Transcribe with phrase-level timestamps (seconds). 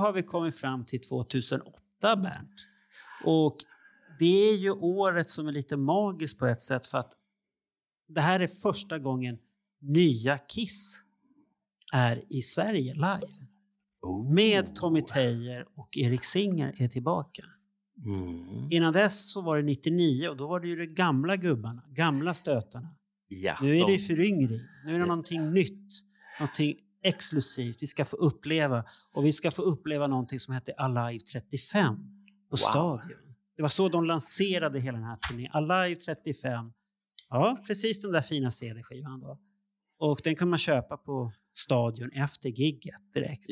[0.00, 2.66] Har vi kommit fram till 2008, Bernt.
[3.24, 3.56] Och
[4.18, 7.12] det är ju året som är lite magiskt på ett sätt för att
[8.08, 9.38] det här är första gången
[9.80, 11.02] nya Kiss
[11.92, 13.20] är i Sverige live.
[14.34, 17.44] Med Tommy Tejer och Erik Singer är tillbaka.
[18.04, 18.68] Mm.
[18.70, 22.34] Innan dess så var det 99 och då var det ju de gamla gubbarna, gamla
[22.34, 22.88] stötarna.
[23.28, 24.60] Ja, Nu är det de- föryngring.
[24.84, 25.88] Nu är det någonting nytt,
[26.40, 27.82] någonting exklusivt.
[27.82, 32.02] Vi ska få uppleva och vi ska få uppleva någonting som heter Alive 35 på
[32.50, 32.56] Wow.
[32.56, 33.18] Stadion.
[33.56, 35.50] Det var så de lanserade hela den här turnén.
[35.52, 36.72] Alive 35.
[37.28, 39.38] Ja, precis den där fina CD-skivan då.
[39.98, 43.46] Och den kan man köpa på Stadion efter gigget direkt.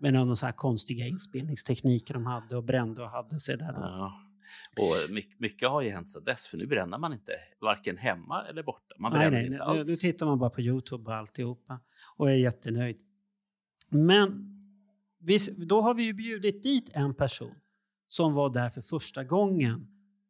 [0.00, 3.72] Med någon så här konstiga inspelningstekniker de hade och brände och hade sig där.
[3.72, 3.78] Då.
[3.80, 4.12] Ja.
[4.78, 8.42] Och my- mycket har ju hänt sedan dess, för nu bränner man inte varken hemma
[8.48, 8.94] eller borta.
[8.98, 10.00] Man Nej, bränner nej, inte nu, nu alls.
[10.00, 11.80] tittar man bara på Youtube och alltihopa
[12.20, 12.96] och är jättenöjd.
[13.88, 14.46] Men
[15.68, 17.54] då har vi ju bjudit dit en person
[18.08, 19.86] som var där för första gången.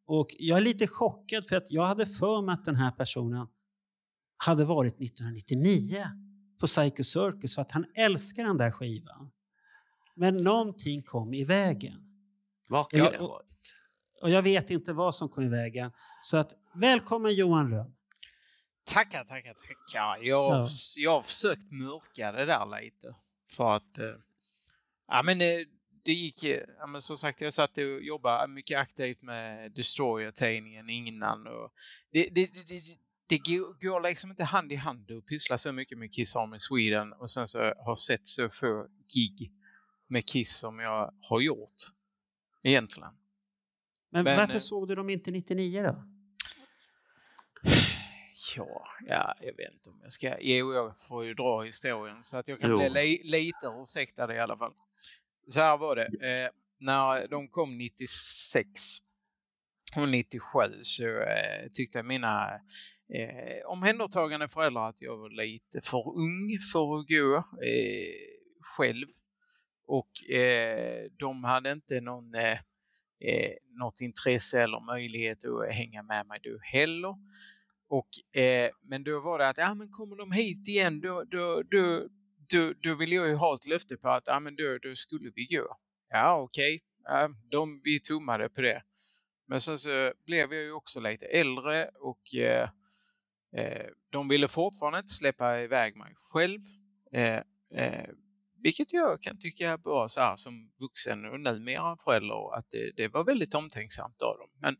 [0.06, 3.46] Och jag är lite chockad för att jag hade för mig att den här personen
[4.36, 6.04] hade varit 1999
[6.60, 9.30] på Psycho Circus för att han älskar den där skivan.
[10.14, 12.00] Men någonting kom i vägen.
[12.68, 13.76] Vad kan det ha och- varit?
[14.22, 15.92] Och jag vet inte vad som kom i vägen.
[16.22, 17.94] Så att, välkommen Johan Rönn.
[18.90, 20.18] Tackar, tackar, tackar.
[20.22, 20.66] Jag, Ja.
[20.96, 23.14] jag har försökt mörka det där lite.
[23.50, 23.98] För att...
[23.98, 24.14] Eh,
[25.08, 25.58] ja men eh,
[26.04, 26.44] det gick...
[26.44, 31.46] eh, Ja, men som sagt, jag satt och jobbade mycket aktivt med Destroyer-tidningen innan.
[31.46, 31.72] Och
[32.12, 32.82] det, det, det, det,
[33.26, 36.58] det går- går liksom inte hand i hand att pyssla så mycket med Kiss Army
[36.58, 39.52] Sweden och sen så har sett så få gig
[40.06, 41.74] med Kiss som jag har gjort.
[42.62, 43.10] Egentligen.
[44.12, 46.02] Men, Men, varför eh, såg du dem inte 99 då?
[48.56, 50.40] Ja, ja, jag vet inte om jag ska...
[50.40, 52.78] Jo, jag får ju dra historien så att jag kan Jo.
[52.78, 54.72] bli li, lite ursäktad i alla fall.
[55.48, 56.04] Så här var det.
[56.04, 58.68] Eh, när de kom 96
[59.96, 62.50] och 97 så eh, tyckte mina
[63.14, 68.14] eh, omhändertagande föräldrar att jag var lite för ung för att gå eh,
[68.76, 69.06] själv.
[69.86, 72.58] Och eh, de hade inte någon, eh,
[73.20, 77.14] eh, något intresse eller möjlighet att hänga med mig då heller.
[77.90, 81.62] Och, eh, men då var det att, ja men kommer de hit igen då, då,
[81.62, 82.08] då,
[82.52, 85.30] då, då vill jag ju ha ett löfte på att, ja men då, då skulle
[85.34, 85.76] vi gå.
[86.08, 88.82] Ja okej, ja, de, vi tummade på det.
[89.46, 92.68] Men sen så blev jag ju också lite äldre och eh,
[93.56, 96.60] eh, de ville fortfarande inte släppa iväg mig själv.
[97.12, 97.42] Eh,
[97.74, 98.08] eh,
[98.62, 102.92] vilket jag kan tycka är bra så här som vuxen och numera förälder att det,
[102.96, 104.50] det var väldigt omtänksamt av dem.
[104.60, 104.76] Men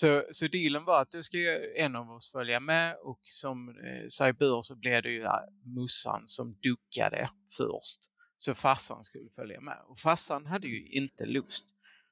[0.00, 3.68] så, så dealen var att då ska ju en av oss följa med och som
[3.68, 5.32] eh, sig bör så blev det ju äh,
[5.76, 8.00] mussan som duckade först.
[8.36, 9.78] Så farsan skulle följa med.
[9.88, 11.66] Och farsan hade ju inte lust.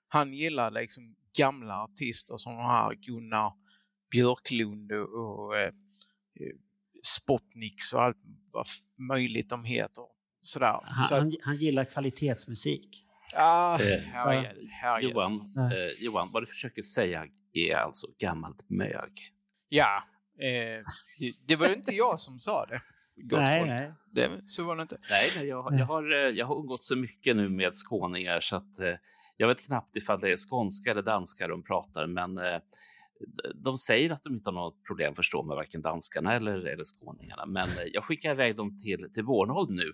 [0.08, 3.52] Han gillade liksom gamla artister som de här Gunnar
[4.10, 5.66] Björklund och, och eh,
[6.40, 6.56] eh,
[7.16, 8.16] Spotniks och allt
[8.52, 8.66] vad
[9.08, 10.04] möjligt de heter.
[10.40, 10.80] Sådär.
[10.82, 13.04] Han, så att, han, han gillar kvalitetsmusik.
[13.36, 13.78] ah,
[15.02, 15.10] Eh.
[15.10, 19.12] Johan, eh, Johan, vad du försöker säga är alltså gammalt mög.
[19.68, 20.02] Ja,
[20.40, 20.84] eh,
[21.18, 22.82] det, det var ju inte jag som sa det.
[23.16, 23.70] Gott Nej, folk.
[23.70, 23.92] nej.
[24.12, 24.98] Det, så var det inte.
[25.10, 28.56] Nej, nej, jag, jag, har, eh, jag har umgått så mycket nu med skåningar så
[28.56, 28.94] att eh,
[29.36, 32.58] jag vet knappt ifall det är skånska eller danska de pratar, men eh,
[33.54, 36.84] de säger att de inte har något problem att förstå med varken danskarna eller, eller
[36.84, 37.46] skåningarna.
[37.46, 39.92] Men eh, jag skickar iväg dem till, till Bornholm nu,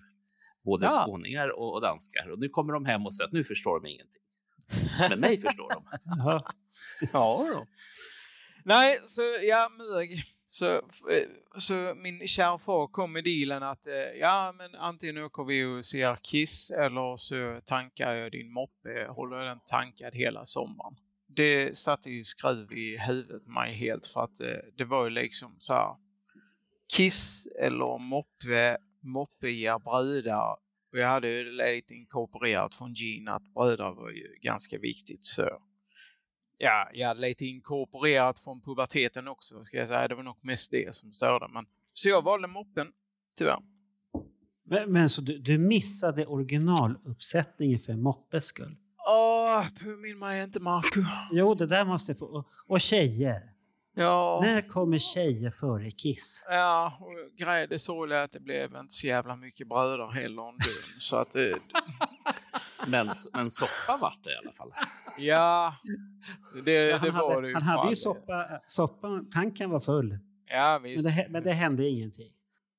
[0.65, 1.03] både Ja.
[1.05, 2.29] skåningar och, och danskar.
[2.31, 4.21] Och nu kommer de hem och säger att nu förstår de ingenting.
[5.09, 5.83] Men mig förstår de.
[7.13, 7.67] Ja då.
[8.65, 10.23] Nej, så ja, mög.
[10.49, 15.43] Så, eh, så min kära far kom med dealen att eh, ja, men antingen åker
[15.43, 20.45] vi och ser Kiss eller så tankar jag din moppe, håller jag den tankad hela
[20.45, 20.95] sommaren.
[21.27, 25.55] Det satte ju skruv i huvudet mig helt för att eh, det var ju liksom
[25.59, 25.95] så här
[26.95, 30.57] Kiss eller moppe, moppe ger brudar
[30.91, 35.49] och jag hade ju lite inkorporerat från Gene att bröder var ju ganska viktigt så
[36.63, 40.07] ja, jag hade lite inkorporerat från puberteten också ska jag säga.
[40.07, 41.47] Det var nog mest det som störde.
[41.53, 42.91] Men, så jag valde moppen,
[43.37, 43.59] tyvärr.
[44.65, 48.75] Men, men så du, du missade originaluppsättningen för Moppes skull?
[49.07, 51.01] Åh, påminn mig inte Marco.
[51.31, 52.25] Jo, det där måste få...
[52.25, 53.49] Och, och tjejer.
[53.95, 56.45] Ja, När kommer tjejer före Kiss?
[56.49, 60.41] ja och grejen, det sorgliga är att det blev inte så jävla mycket bröder heller
[60.41, 60.57] om.
[60.99, 61.59] Så att det,
[62.87, 64.73] Men, men soppa vart det i alla fall.
[65.17, 65.73] ja,
[66.65, 67.53] det, Ja, det han var hade, det ju.
[67.53, 70.17] han hade ju soppa, soppa, tanken var full.
[70.45, 71.05] Ja, Men visst.
[71.17, 72.31] det, men det hände ingenting.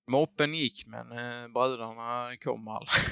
[0.09, 3.05] Moppen gick men eh, bröderna kom aldrig.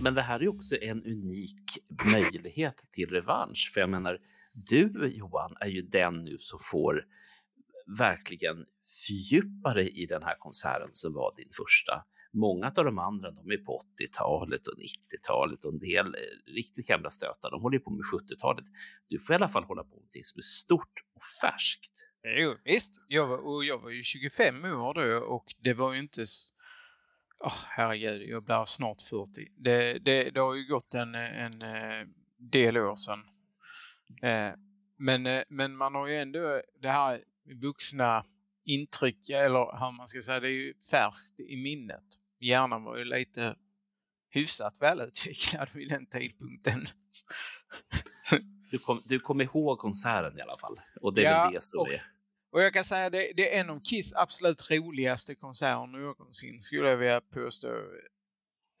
[0.00, 3.70] Men det här är också en unik möjlighet till revansch.
[3.74, 4.18] För jag menar,
[4.52, 7.02] du Johan är ju den nu som får
[7.98, 8.66] verkligen
[9.06, 12.04] fördjupa dig i den här konserten som var din första.
[12.32, 16.86] Många av de andra, de är på 80-talet och 90-talet och en del eh, riktigt
[16.86, 18.64] gamla stötar, de håller på med 70-talet.
[19.08, 21.92] Du får i alla fall hålla på med någonting som är stort och färskt.
[22.24, 22.94] Jo, visst.
[23.08, 26.24] Jag var, och jag var ju 25 år då och det var ju inte...
[27.40, 29.30] Oh, herregud, jag blir snart 40.
[29.56, 32.06] Det, det, det har ju gått en, en eh,
[32.38, 33.20] del år sedan.
[34.22, 34.52] Eh,
[34.98, 37.24] Men, eh, men man har ju ändå det här
[37.54, 38.24] vuxna
[38.64, 42.04] intryck, eller hur man ska säga, det är ju färskt i minnet.
[42.40, 43.56] Hjärnan var ju lite
[44.30, 46.86] hyfsat välutvecklad vid den tidpunkten.
[48.70, 50.80] Du kom, du kom ihåg konserten i alla fall.
[51.00, 52.02] Och det är Ja, väl det som och- är...
[52.50, 56.88] Och jag kan säga det, det är en av Kiss absolut roligaste konserter någonsin skulle
[56.88, 57.68] jag vilja påstå.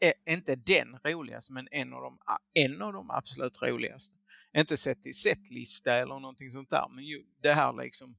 [0.00, 2.18] Är inte den roligaste men en av de,
[2.54, 4.14] en av de absolut roligaste.
[4.56, 8.16] Inte sett i setlista eller någonting sånt där men ju det här liksom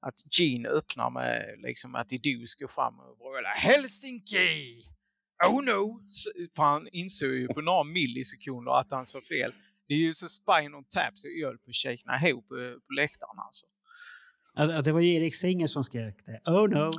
[0.00, 4.82] att Gene öppnar med liksom att Idus går fram och vrålar Helsinki!
[5.46, 6.00] Oh no!
[6.56, 9.52] För han insåg ju på några millisekunder att han sa fel.
[9.88, 12.92] Det är ju så Spinal Tap så jag höll på att shakea ihop eh, på
[12.92, 13.66] läktaren alltså.
[14.54, 16.50] Ja, Det var Erik Singer som skrek det.
[16.50, 16.90] Oh no.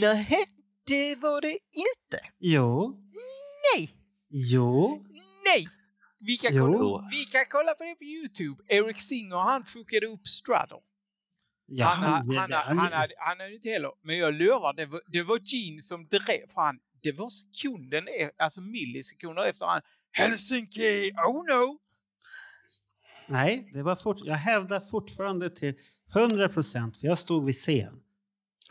[0.00, 0.44] Nej,
[0.86, 2.18] det var det inte.
[2.38, 2.96] Jo.
[3.76, 3.96] Nej,
[4.28, 5.04] Jo.
[5.44, 5.68] nej.
[6.26, 8.62] Vi kan, kolla, vi kan kolla på det på Youtube.
[8.68, 10.76] Eric Singer han fuckade upp Straddle.
[11.66, 14.86] Ja, han, han, han, det- han, hade, han hade inte heller, men jag lovar, det
[14.86, 16.48] var, det var Gene som drev.
[16.54, 19.82] Fan, det var sekunden, e- alltså millisekunder efter han
[20.12, 21.78] Helsinki, oh no!
[23.26, 25.74] Nej, det var fort, jag hävdar fortfarande till
[26.16, 28.00] 100 procent, för jag stod vid scen.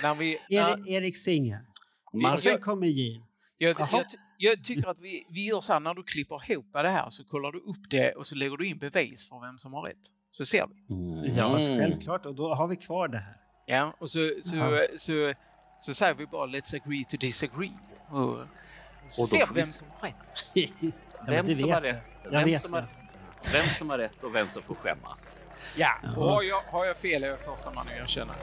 [0.01, 1.66] När vi, när, Erik, Erik Singer.
[2.13, 3.25] Man, Och sen kommer Gene.
[3.57, 4.06] jag, jag,
[4.38, 7.24] jag tycker att vi, vi gör så här, när du klipper ihop det här så
[7.24, 10.12] kollar du upp det och så lägger du in bevis för vem som har rätt.
[10.33, 10.94] Så ser vi.
[10.95, 11.24] Mm.
[11.38, 12.25] Ja, självklart.
[12.25, 13.35] Och då har vi kvar det här.
[13.65, 14.88] Ja, och så, så, Jaha.
[14.95, 15.33] så,
[15.77, 17.71] så, säger vi bara let's agree to disagree.
[18.09, 18.38] Och,
[19.27, 20.15] ser får vem vi- som har rätt.
[21.27, 21.94] Vem det som har jag.
[21.94, 22.01] rätt?
[22.24, 22.88] Jag Vem som har,
[23.51, 25.38] vem som har rätt och vem som får skämmas.
[25.75, 28.33] Ja, och har jag, har jag fel är jag första man att erkänna.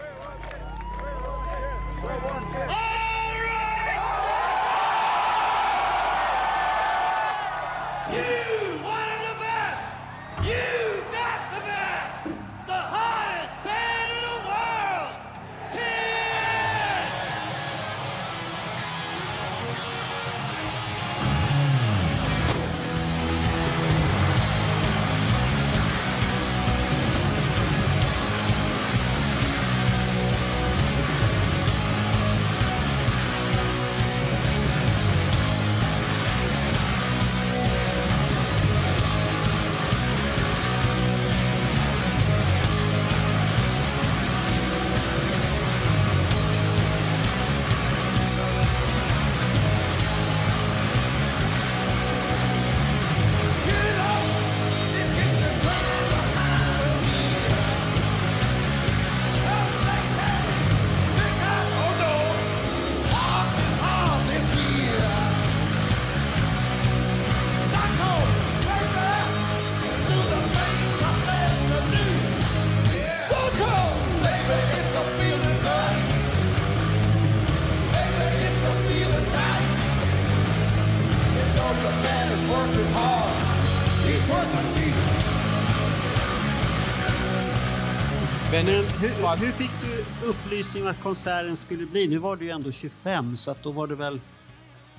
[89.31, 92.09] För hur, fick du upplysning om att konserten skulle bli?
[92.09, 94.15] Nu var du ju ändå 25, så att då var det väl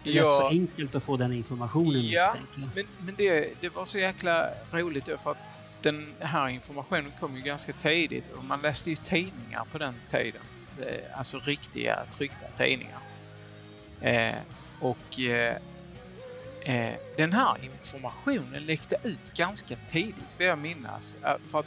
[0.04, 0.30] rätt Ja.
[0.30, 2.36] så enkelt att få den informationen Ja,
[2.76, 5.38] men, men det, det var så jäkla roligt då för att
[5.82, 10.42] den här informationen kom ju ganska tidigt och man läste ju tidningar på den tiden.
[10.82, 13.00] Eh, Alltså riktiga tryckta tidningar.
[14.02, 14.36] Eh,
[14.80, 15.56] och eh,
[16.62, 21.16] eh, den här informationen läckte ut ganska tidigt, för jag minnas.
[21.24, 21.66] Eh, För att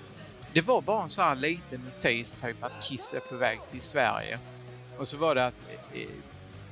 [0.54, 3.82] det var bara en sån här liten notis, typ att Kiss är på väg till
[3.82, 4.38] Sverige.
[4.98, 5.54] Och så var det att
[5.92, 6.08] eh,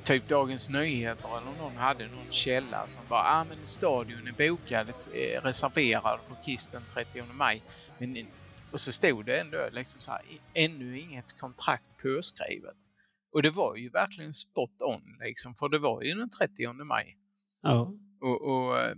[0.03, 4.89] typ Dagens Nyheter eller någon hade någon källa som bara ah, men stadion är bokad,
[4.89, 7.63] eh, reserverad för Kiss den 30 maj.
[7.99, 8.27] Men,
[8.73, 10.23] och så stod det ändå liksom så här,
[10.55, 12.77] ännu inget kontrakt påskrivet.
[13.33, 17.17] Och det var ju verkligen spot on liksom, för det var ju den 30 maj.
[17.63, 17.93] Ja.
[18.21, 18.97] Och, och eh,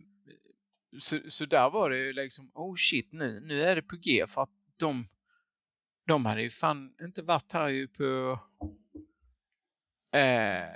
[0.98, 4.24] så, så där var det ju liksom, oh shit nu, nu är det på G
[4.28, 5.06] för att de,
[6.06, 8.38] de hade ju fan inte varit här ju på
[10.12, 10.68] eh,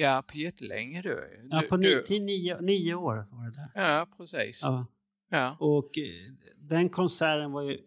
[0.00, 1.14] ja, på jättelänge då.
[1.50, 3.70] ja, på du- ni, till nio, nio år var det där.
[3.90, 4.60] Ja, precis.
[4.62, 4.86] Ja.
[5.30, 5.56] Ja.
[5.60, 6.32] Och eh,
[6.68, 7.78] den konserten var ju...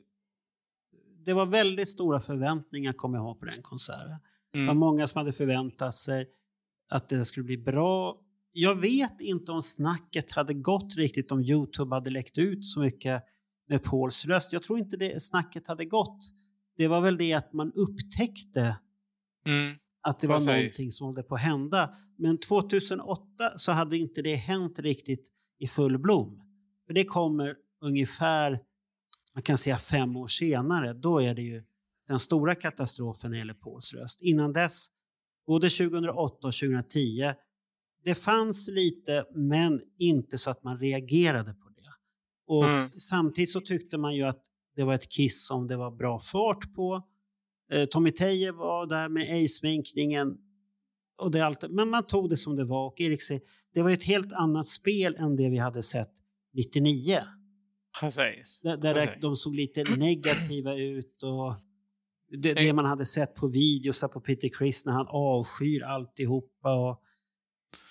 [1.25, 4.09] Det var väldigt stora förväntningar kommer jag ihåg på den konserten.
[4.51, 4.77] Det var Mm.
[4.77, 6.29] många som hade förväntat sig
[6.89, 8.19] att det skulle bli bra.
[8.51, 13.23] Jag vet inte om snacket hade gått riktigt om Youtube hade läckt ut så mycket
[13.69, 14.53] med Pauls röst.
[14.53, 16.19] Jag tror inte det snacket hade gått.
[16.77, 18.77] Det var väl det att man upptäckte
[19.45, 19.75] Mm.
[20.01, 20.47] att det var Precis.
[20.47, 21.95] någonting som hållde på att hända.
[22.17, 23.23] Men 2008
[23.55, 26.41] så hade inte det hänt riktigt i full blom.
[26.87, 28.59] För det kommer ungefär,
[29.33, 31.63] man kan säga fem år senare, då är det ju
[32.07, 34.21] den stora katastrofen när det gäller Pauls röst.
[34.21, 34.87] Innan dess,
[35.47, 37.33] både 2008 och 2010,
[38.03, 41.62] det fanns lite men inte så att man reagerade på.
[42.47, 42.89] Och Mm.
[42.99, 44.41] samtidigt så tyckte man ju att
[44.75, 47.01] det var ett kiss som det var bra fart på.
[47.71, 50.37] Eh, Tommy Teje var där med ej-sminkningen.
[51.69, 52.87] Men man tog det som det var.
[52.87, 53.41] Och Erik säger,
[53.73, 56.11] det var ett helt annat spel än det vi hade sett
[56.53, 57.19] 99.
[58.01, 58.59] Precis.
[58.63, 59.21] Där, där Precis.
[59.21, 61.23] de såg lite negativa ut.
[61.23, 61.53] och
[62.41, 66.75] det, det man hade sett på videos på Peter Criss när han avskyr alltihopa.
[66.75, 67.02] Och,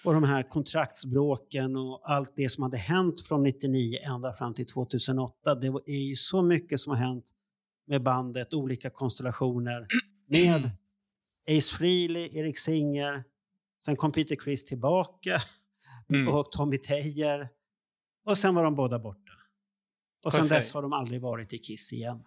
[0.05, 4.67] och de här kontraktsbråken och allt det som hade hänt från 99 ända fram till
[4.67, 5.55] 2008.
[5.55, 7.25] Det var- är ju så mycket som har hänt
[7.87, 9.87] med bandet, olika konstellationer.
[10.29, 10.71] Med
[11.59, 13.25] Ace Frehley, Erik Singer,
[13.85, 15.37] sen kom Peter Criss tillbaka
[16.13, 16.35] Mm.
[16.35, 17.49] och Tommy Tejer.
[18.27, 19.33] Och sen var de båda borta.
[20.25, 22.25] Och sen dess har de aldrig varit i Kiss igen.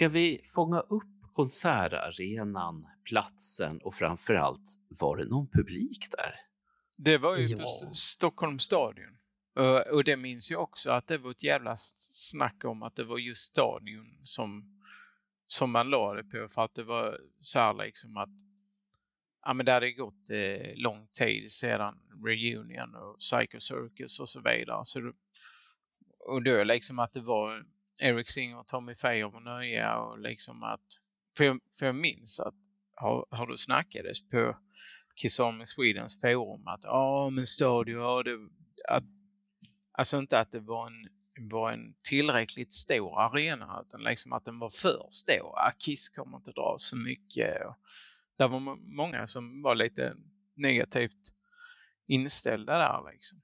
[0.00, 6.34] Ska vi fånga upp konsertarenan, platsen och framförallt, var det någon publik där?
[6.96, 7.64] Det var ju på Ja.
[7.64, 9.18] St- Stockholms stadion.
[9.92, 13.18] Och, det minns jag också att det var ett jävla snack om att det var
[13.18, 14.78] just stadion som,
[15.46, 18.30] som man la det på för att det var så här liksom att
[19.42, 24.40] ja men det hade gått eh, lång tid sedan Reunion och Psycho Circus och så
[24.40, 24.80] vidare.
[24.82, 25.12] Så det,
[26.18, 27.64] och då liksom att det var
[28.00, 30.80] Eric Singer och Tommy Faye var nöja och liksom att
[31.36, 32.54] för jag, för jag minns att
[32.96, 34.56] har, har du snackades på
[35.16, 38.38] Kiss Army Swedens forum att ja men Stadio, ja, det,
[38.88, 39.04] att,
[39.92, 41.08] alltså inte att det var en,
[41.50, 45.58] var en tillräckligt stor arena utan liksom att den var för stor.
[45.58, 47.66] Ah, Kiss kommer inte dra så mycket.
[47.66, 47.76] Och
[48.38, 48.60] där var
[48.96, 50.16] många som var lite
[50.54, 51.34] negativt
[52.06, 53.40] inställda där liksom.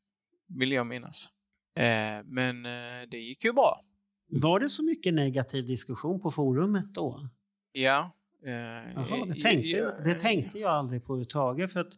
[0.58, 1.28] Vill jag minnas.
[1.74, 3.84] Eh, men eh, det gick ju bra.
[4.28, 7.28] Var det så mycket negativ diskussion på forumet då?
[7.72, 8.12] Ja.
[8.46, 11.72] Eh, Jaha, det, eh, tänkte, ja, det tänkte jag aldrig på överhuvudtaget.
[11.72, 11.92] För att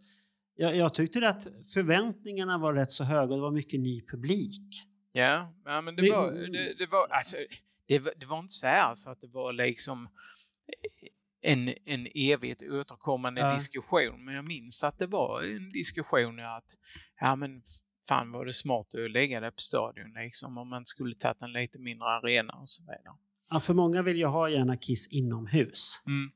[0.57, 4.83] jag, jag tyckte att förväntningarna var rätt så höga och det var mycket ny publik.
[5.13, 7.37] Ja, ja men det var, det, det var, alltså,
[7.87, 10.09] det, var- det var inte så här så att det var liksom
[11.41, 13.55] en, en evigt återkommande Ja.
[13.55, 14.25] diskussion.
[14.25, 16.65] Men jag minns att det var en diskussion att,
[17.21, 17.63] ja men
[18.09, 21.53] fan var det smart att lägga det på stadion liksom om man skulle tagit en
[21.53, 23.17] lite mindre arena och så vidare.
[23.51, 26.03] Ja, för många vill ju ha gärna Kiss inomhus.
[26.07, 26.31] Mm,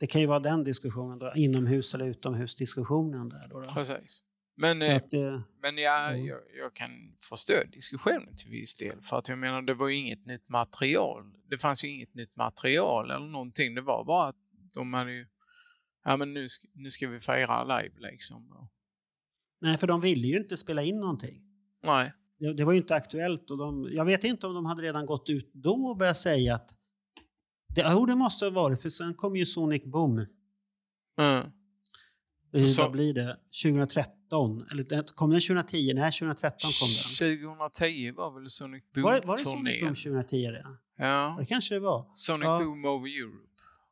[0.00, 3.60] Det kan ju vara den diskussionen då, inomhus eller utomhus-diskussionen där då.
[3.60, 3.70] då.
[3.70, 4.22] precis.
[4.56, 6.26] Men, eh, att, eh, men jag, Mm.
[6.26, 9.00] jag, jag kan förstå diskussionen till viss del.
[9.02, 11.22] För att jag menar, det var ju inget nytt material.
[11.50, 13.74] Det fanns ju inget nytt material eller någonting.
[13.74, 14.36] Det var bara att
[14.74, 15.26] de hade ju,
[16.04, 18.68] ja men nu ska, nu ska vi fira live liksom.
[19.60, 21.42] Nej, för de ville ju inte spela in någonting.
[21.82, 23.50] nej, Det, det var ju inte aktuellt.
[23.50, 26.54] Och de, jag vet inte om de hade redan gått ut då och börjat säga
[26.54, 26.74] att...
[27.74, 30.26] Det, jo, det måste ha varit, för sen kom ju Sonic Boom.
[31.18, 31.46] mm,
[32.52, 33.36] Eh, Så- Vad blir det?
[33.62, 34.66] 2013?
[34.70, 35.92] Eller kom den 2010?
[35.94, 37.38] Nej, 2013 kom den.
[37.38, 39.80] 2010 var väl Sonic Var det, var det Sonic?
[39.80, 40.76] Boom 2010 redan?
[40.96, 42.10] Ja, Det kanske det var.
[42.14, 42.58] Sonic Ja.
[42.58, 43.48] Boom over Europe.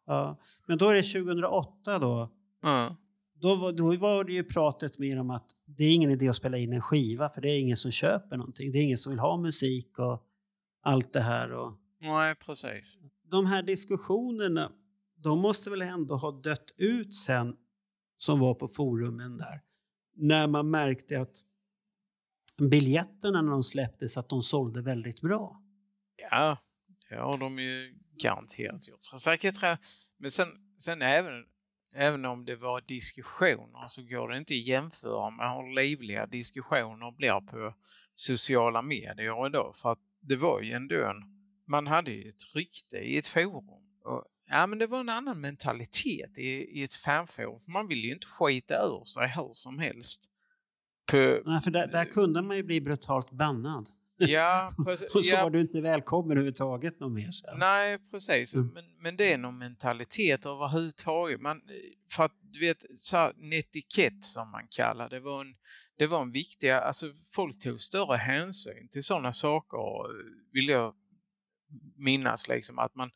[0.07, 0.37] Ja.
[0.67, 2.31] Men då är det 2008 då.
[2.65, 2.95] Mm,
[3.41, 6.37] Då var, då var det ju pratet mer om att det är ingen idé att
[6.37, 8.73] spela in en skiva för det är ingen som köper någonting.
[8.73, 10.27] Det är ingen som vill ha musik och
[10.83, 11.53] allt det här.
[11.53, 12.97] Och nej, precis.
[13.31, 14.73] de här diskussionerna,
[15.17, 17.57] de måste väl ändå ha dött ut sen
[18.17, 19.61] som var på forumen där.
[20.23, 21.45] När man märkte att
[22.71, 25.63] biljetterna när de släpptes, att de sålde väldigt bra.
[26.31, 26.59] Ja,
[27.09, 28.99] det har de ju garanterat gjort.
[29.05, 29.79] Så säkert,
[30.19, 31.45] men sen, sen även,
[31.97, 37.17] även om det var diskussioner så går det inte att jämföra med hur livliga diskussioner
[37.17, 37.75] blir på
[38.15, 39.77] sociala medier idag.
[39.77, 41.23] För att det var ju ändå en,
[41.67, 43.69] man hade ju ett rykte i ett forum.
[44.05, 46.51] Och, ja men det var en annan mentalitet i,
[46.81, 47.61] i ett fanforum.
[47.61, 50.31] För man vill ju inte skita ur sig hur som helst.
[51.11, 54.71] På, Nej, för där, där kunde man ju bli brutalt bannad ja,
[55.15, 57.59] Och så ja, var du inte välkommen överhuvudtaget någon mer sen.
[57.59, 58.55] Nej, precis.
[58.55, 58.71] Mm.
[58.75, 61.41] Men, men det är någon mentalitet överhuvudtaget.
[61.41, 61.63] Man,
[62.11, 65.55] för att du vet, så här, en etikett som man kallar det var en,
[65.99, 69.79] det var en viktig, alltså folk tog större hänsyn till sådana saker
[70.53, 70.95] vill jag
[71.97, 73.11] minnas liksom att man,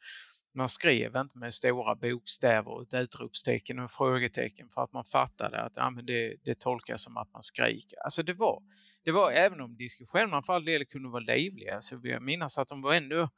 [0.54, 5.72] man skrev inte med stora bokstäver, ett utropstecken och frågetecken för att man fattade att
[5.76, 7.98] ja, men det, det tolkas som att man skriker.
[8.04, 8.62] Alltså det var,
[9.04, 12.58] det var även om diskussionerna för all del kunde vara livliga så vill jag minnas
[12.58, 13.28] att de var ändå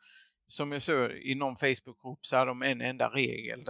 [0.47, 3.61] som jag såg i någon Facebookgrupp så hade de en enda regel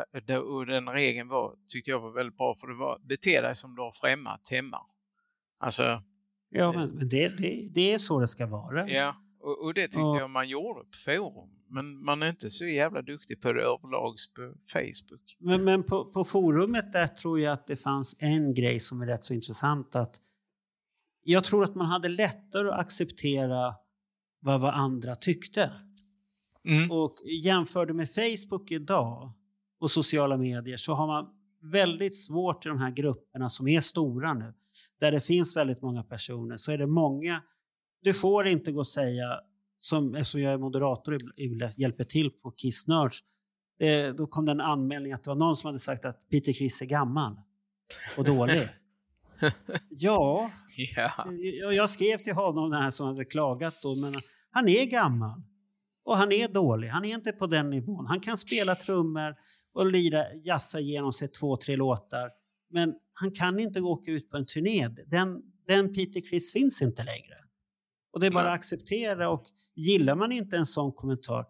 [0.43, 3.75] och den regeln var, tyckte jag var väldigt bra för det var bete dig som
[3.75, 4.79] du har främmat hemma.
[5.59, 6.03] Alltså,
[6.55, 8.89] Ja, men, men det, det, det är så det ska vara.
[8.89, 10.19] ja, och, och det tyckte Ja.
[10.19, 11.51] jag man gjorde på forum.
[11.69, 15.37] Men man är inte så jävla duktig på det överlags på Facebook.
[15.39, 19.07] Men, men på, på forumet där tror jag att det fanns en grej som är
[19.07, 19.97] rätt så intressant.
[19.97, 20.21] att
[21.25, 23.75] Jag tror att man hade lättare att acceptera
[24.41, 25.71] vad, vad andra tyckte.
[26.65, 26.91] Mm.
[26.91, 29.33] Och jämförde med Facebook idag
[29.81, 31.29] och sociala medier så har man
[31.63, 34.55] väldigt svårt i de här grupperna som är stora nu.
[35.01, 37.43] Där det finns väldigt många personer så är det många.
[38.03, 39.41] Du får inte gå och säga
[39.79, 43.19] som eftersom jag är moderator och ibland hjälper till på Kiss Nerds.
[43.81, 46.53] Eh, då kom det en anmälning att det var någon som hade sagt att Peter
[46.53, 47.41] Criss är gammal
[48.17, 48.61] och dålig.
[49.89, 50.51] ja,
[51.61, 54.15] jag, jag skrev till honom den här som hade klagat då, men
[54.51, 55.43] han är gammal.
[56.05, 58.07] Och han är dålig, han är inte på den nivån.
[58.07, 59.35] Han kan spela trummor
[59.75, 62.31] och lira, jassa igenom sig två, tre låtar.
[62.71, 64.89] Men han kan inte åka ut på en turné.
[65.11, 67.35] Den, den Peter Criss finns inte längre.
[68.13, 69.45] Och det är bara att acceptera och
[69.75, 71.47] gillar man inte en sån kommentar,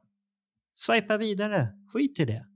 [0.75, 2.47] swipa vidare, skit i det.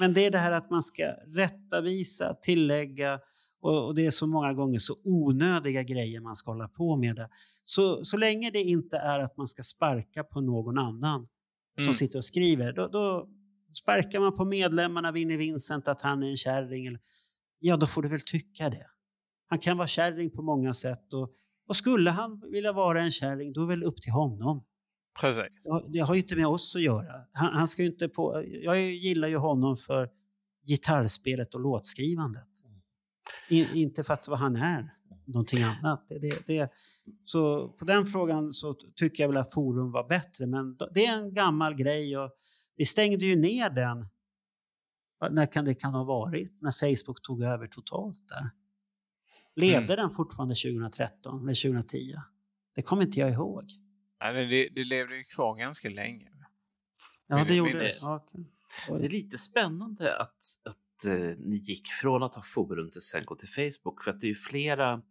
[0.00, 3.20] Men det är det här att man ska rättavisa, tillägga
[3.60, 7.16] och, och det är så många gånger så onödiga grejer man ska hålla på med.
[7.16, 7.28] Det.
[7.64, 11.28] Så, så länge det inte är att man ska sparka på någon annan
[11.76, 11.94] som Mm.
[11.94, 13.28] sitter och skriver, då, då
[13.72, 16.86] sparkar man på medlemmarna, Vinnie Vincent, att han är en kärring.
[16.86, 17.00] Eller,
[17.58, 18.86] ja, då får du väl tycka det.
[19.46, 21.30] Han kan vara kärring på många sätt och,
[21.68, 24.64] och skulle han vilja vara en kärring, då är det väl upp till honom.
[25.20, 25.42] precis.
[25.88, 27.24] Det har- ju inte med oss att göra.
[27.32, 30.10] Han, han ska inte på, jag gillar ju honom för
[30.66, 32.48] gitarrspelet och låtskrivandet.
[33.48, 36.06] I, inte för att vad han är, någonting annat.
[36.08, 36.72] Det, det, det,
[37.24, 41.18] så på den frågan så tycker jag väl att Forum var bättre, men det är
[41.18, 42.30] en gammal grej och
[42.76, 44.06] vi stängde ju ner den.
[45.30, 46.52] När kan det kan ha varit?
[46.60, 48.50] När Facebook tog över totalt där.
[49.58, 52.16] Levde den fortfarande 2013 eller 2010?
[52.74, 53.64] Det kommer inte jag ihåg.
[54.20, 56.30] Ja, det, det, det levde ju kvar ganska länge.
[57.26, 57.92] Ja, Vill- det gjorde det.
[58.04, 58.46] Okej.
[58.88, 63.24] Det är lite spännande att, att eh, ni gick från att ha forum till sen
[63.24, 65.02] gå till Facebook för att det är ju flera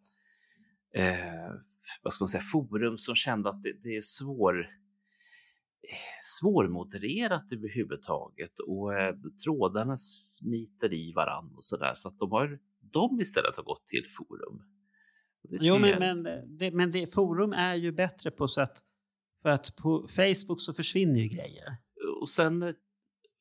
[0.94, 1.54] eh,
[2.02, 8.60] vad ska man säga, forum som kände att det, det är svår, eh, svårmodererat överhuvudtaget
[8.60, 12.60] och eh, trådarna smiter i varann och sådär så att de har
[12.92, 14.64] de istället har gått till forum.
[15.50, 16.24] Jo, men, men,
[16.58, 18.84] det, men det, forum är ju bättre på så att
[19.42, 21.78] för att på Facebook så försvinner ju grejer.
[22.22, 22.64] och sen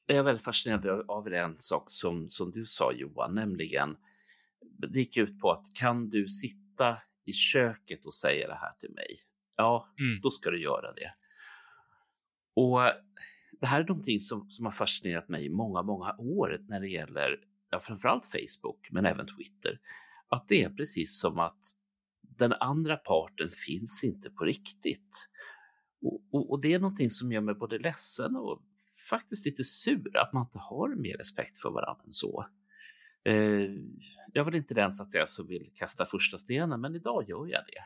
[0.07, 3.97] är jag väldigt fascinerad av- av en sak som, som du sa Johan, nämligen
[4.93, 8.91] det gick ut på att kan du sitta i köket och säga det här till
[8.95, 9.17] mig?
[9.57, 10.21] Ja, Mm.
[10.23, 11.13] då ska du göra det.
[12.55, 12.81] Och
[13.61, 16.89] det här är någonting som, som har fascinerat mig i många, många år när det
[16.89, 17.37] gäller
[17.77, 19.81] ja, framförallt Facebook, men även Twitter.
[20.29, 21.65] Att det är precis som att
[22.39, 25.29] den andra parten finns inte på riktigt.
[26.03, 28.63] Och, och, och det är någonting som gör mig både ledsen och
[29.11, 32.47] faktiskt lite sur att man inte har mer respekt för varandra än så.
[33.25, 33.71] Eh,
[34.33, 37.47] jag vill inte den så att jag som vill kasta första stenen, men idag gör
[37.47, 37.85] jag det.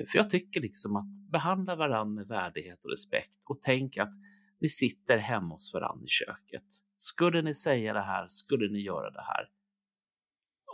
[0.00, 4.12] Eh, För jag tycker liksom att behandla varandra med värdighet och respekt och tänk att
[4.60, 6.64] ni sitter hemma hos varandra i köket.
[6.96, 9.48] Skulle ni säga det här, skulle ni göra det här?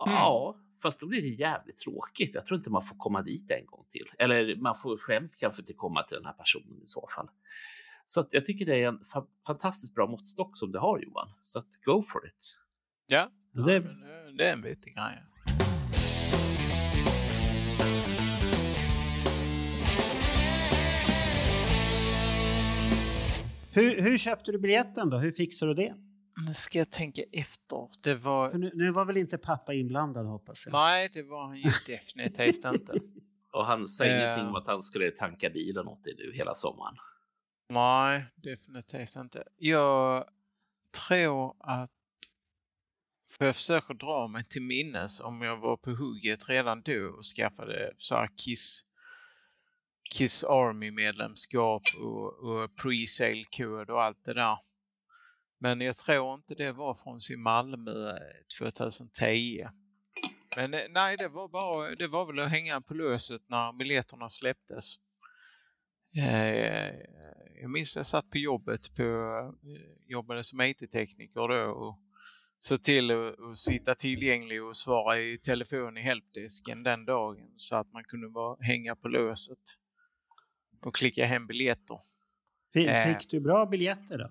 [0.06, 2.34] Ja, fast då blir det jävligt tråkigt.
[2.34, 4.06] Jag tror inte man får komma dit en gång till.
[4.18, 7.28] Eller man får själv kanske inte komma till den här personen i så fall.
[8.04, 11.28] Så att jag tycker det är en fa fantastiskt bra måttstock som du har Johan.
[11.42, 12.56] Så att go for it.
[13.06, 13.82] Ja, Ja, Det, eh,
[14.38, 15.22] det är en vettig grej.
[23.76, 25.18] Hur, hur köpte du biljetten då?
[25.18, 25.94] Hur fixade du det?
[26.46, 27.88] Nu ska jag tänka efter.
[28.02, 28.52] Det var...
[28.54, 30.72] Nu, nu var väl inte pappa inblandad hoppas jag?
[30.72, 32.92] Nej, det var han ju definitivt inte.
[33.52, 34.16] Och han sa Eh.
[34.18, 36.94] ingenting om att han skulle tanka bilen åt dig nu hela sommaren.
[37.70, 39.44] Nej, definitivt inte.
[39.56, 40.24] Jag
[41.08, 41.90] tror att...
[43.38, 47.24] För jag försöker dra mig till minnes om jag var på hugget redan då och
[47.24, 48.84] skaffade så här Kiss,
[50.10, 54.58] Kiss Army-medlemskap och, och pre-sale-kod och allt det där.
[55.58, 58.16] Men jag tror inte det var från sin Malmö eh,
[58.58, 59.66] 2010.
[60.56, 64.28] Men eh, nej, det var bara, det var väl att hänga på löset när biljetterna
[64.28, 64.96] släpptes.
[66.16, 66.94] Eh,
[67.60, 69.54] jag minns jag satt på jobbet på,
[70.06, 71.98] jobbade som IT-tekniker då och
[72.58, 77.78] så till att att sitta tillgänglig och svara i telefon i helpdesken den dagen så
[77.78, 79.58] att man kunde bara hänga på löset
[80.86, 81.98] och klicka hem biljetter.
[82.72, 83.18] Fick, Eh.
[83.18, 84.30] fick du bra biljetter då?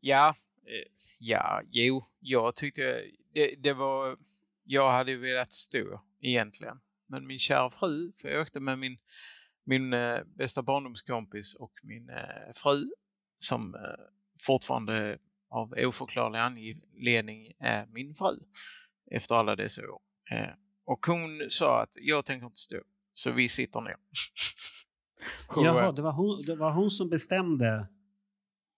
[0.00, 0.34] Ja,
[0.66, 4.16] eh, ja, jo, jag tyckte det, det var,
[4.64, 6.80] jag hade velat stå egentligen.
[7.06, 8.98] Men min kära fru, för jag åkte med min,
[9.64, 12.90] min eh, bästa barndomskompis och min eh, fru
[13.38, 13.80] som eh,
[14.46, 15.18] fortfarande
[15.50, 18.38] av oförklarlig anledning är min fru
[19.10, 20.00] efter alla dessa år.
[20.30, 20.50] Eh,
[20.84, 23.96] och hon sa att jag tänker inte stå, så vi sitter ner.
[25.56, 27.86] Jaha, det var, hon, det var hon som bestämde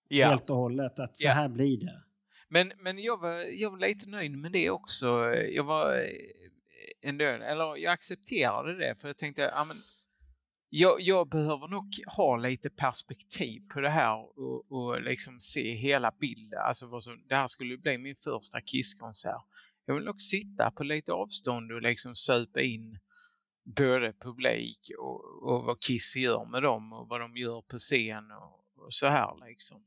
[0.08, 0.28] ja.
[0.28, 1.32] helt och hållet att så Ja.
[1.32, 2.02] här blir det.
[2.48, 5.06] Men, men jag, var, jag var lite nöjd med det också.
[5.34, 9.76] Jag var eh, ändå, eller jag accepterade det för jag tänkte, ja men
[10.70, 16.12] jag, jag behöver nog ha lite perspektiv på det här och, och liksom se hela
[16.20, 16.60] bilden.
[16.68, 19.42] Alltså vad som, det här skulle bli min första Kisskonsert.
[19.86, 22.98] Jag vill nog sitta på lite avstånd och liksom söpa in
[23.64, 28.30] både publik och, och vad Kiss gör med dem och vad de gör på scen
[28.30, 29.84] och, och så här liksom.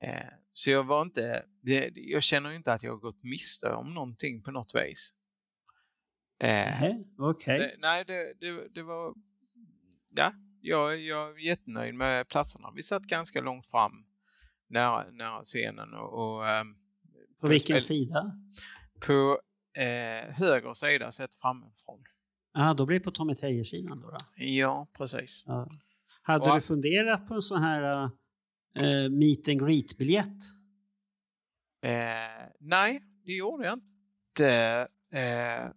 [0.00, 3.94] Eh, så jag var inte, det, jag känner inte att jag har gått miste om
[3.94, 5.14] någonting på något vis.
[6.38, 7.58] Eh, Nej, Okej.
[7.58, 9.14] det, nej, det, det, det var,
[10.10, 12.72] ja, jag, jag är jättenöjd med platserna.
[12.76, 14.06] Vi satt ganska långt fram
[14.66, 16.76] nära, nära scenen och, och ehm,
[17.40, 18.32] På vilken sida?
[19.06, 19.40] på
[19.76, 22.04] eh, höger sida sett framifrån.
[22.54, 24.10] Ja, då blir det på Tommy Teijer-sidan då.
[24.10, 24.44] då.
[24.44, 25.42] Ja, precis.
[25.46, 25.70] Ja.
[26.22, 30.38] Hade Och- du funderat på en sån här uh, meet and greet-biljett?
[31.82, 31.90] Eh,
[32.60, 34.88] nej, det gjorde jag inte.
[35.12, 35.70] Eh,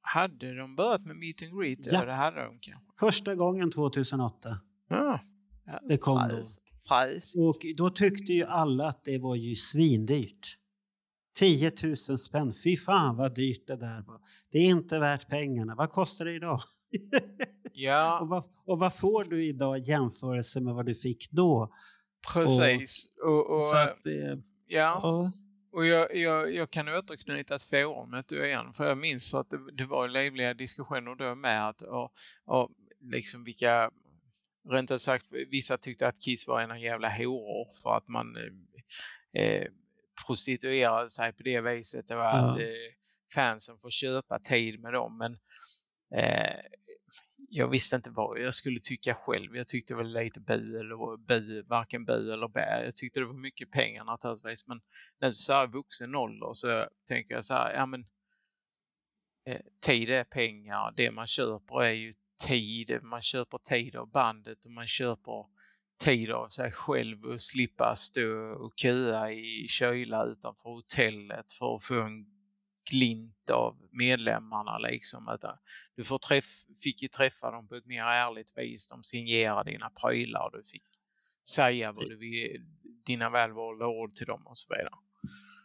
[0.00, 1.78] hade de börjat med meet and greet?
[1.92, 2.04] Ja.
[2.04, 2.84] Det hade de kanske.
[3.00, 4.60] Första gången 2008.
[4.88, 5.20] Ja.
[5.88, 6.42] Det kom då.
[6.88, 7.36] Precis.
[7.36, 10.58] Och då tyckte ju alla att det var ju svindyrt.
[11.34, 12.54] 10 000 spänn.
[12.64, 14.20] Fy fan vad dyrt det där var.
[14.50, 15.74] Det är inte värt pengarna.
[15.74, 16.54] Vad kostar det idag?
[17.64, 21.72] och, Ja, vad, och vad får du idag i jämförelse med vad du fick då?
[22.32, 23.08] precis.
[23.24, 25.32] Och, och, Så att, eh, ja, ja.
[25.72, 28.72] och jag, jag, jag kan återknyta till forumet igen.
[28.72, 32.12] För jag minns att det, det var livliga diskussioner då med att och,
[32.44, 32.70] och
[33.00, 33.90] liksom vilka
[34.70, 38.36] Rent ut sagt, vissa tyckte att Kiss var en jävla horor för att man
[39.36, 39.66] eh,
[40.26, 42.08] prostituerade sig på det viset.
[42.08, 42.50] Det var Ja.
[42.50, 42.64] att eh,
[43.34, 45.18] fansen får köpa tid med dem.
[45.18, 45.32] Men
[46.20, 46.60] eh,
[47.48, 49.56] jag visste inte vad jag skulle tycka själv.
[49.56, 52.84] Jag tyckte väl lite bu eller bu, varken bu eller bä.
[52.84, 54.68] Jag tyckte det var mycket pengar naturligtvis.
[55.20, 58.06] Men så här i vuxen ålder så tänker jag så här, ja men
[59.46, 60.92] eh, tid är pengar.
[60.96, 62.12] Det man köper är ju
[62.46, 62.98] tid.
[63.02, 65.46] Man köper tid av bandet och man köper
[65.98, 71.84] tid av sig själv och slippa stå och köa i kyla utanför hotellet för att
[71.84, 72.26] få en
[72.90, 75.28] glint av medlemmarna liksom.
[75.28, 75.50] Att, äh,
[75.96, 78.88] du får träff, fick ju träffa dem på ett mer ärligt vis.
[78.88, 80.84] De signerade dina prylar och du fick
[81.48, 82.64] säga vad du vill,
[83.06, 84.94] dina välvalda ord till dem och så vidare.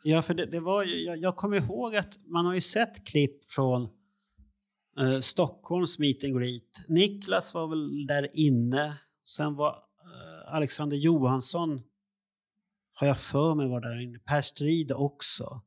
[0.04, 3.08] Ja, för det, det var ju, jag, jag kommer ihåg att man har ju sett
[3.08, 3.90] klipp från
[5.00, 6.86] eh, Stockholms meet and greet.
[6.88, 8.94] Niklas var väl där inne.
[9.26, 9.89] Sen var
[10.50, 11.82] Alexander Johansson,
[12.94, 14.20] har jag för mig, var där inne.
[14.20, 15.62] Per Strid också.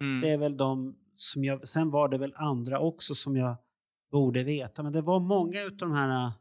[0.00, 0.20] Mm.
[0.20, 1.68] Det är väl de som jag...
[1.68, 3.56] Sen var det väl andra också som jag
[4.10, 4.82] borde veta.
[4.82, 6.32] Men det var många av de här eh,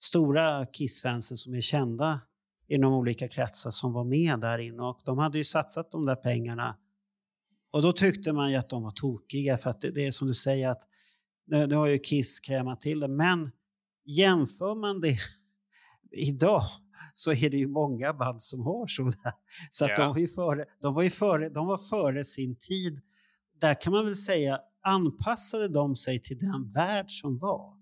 [0.00, 2.20] stora Kiss-fansen som är kända
[2.68, 4.82] inom olika kretsar som var med där inne.
[4.82, 6.76] Och de hade ju satsat de där pengarna.
[7.70, 10.28] Och då tyckte man ju att de var tokiga för att det, det är som
[10.28, 10.82] du säger att
[11.46, 13.08] nu, nu har ju Kiss krämat till det.
[13.08, 13.50] Men
[14.04, 15.18] jämför man det
[16.10, 16.62] idag
[17.14, 19.32] så är det ju många band som har sådär.
[19.70, 19.96] Så att Ja.
[20.04, 23.00] de, var ju före, de, var ju före, de var före sin tid.
[23.60, 27.76] Där kan man väl säga anpassade de sig till den värld som var.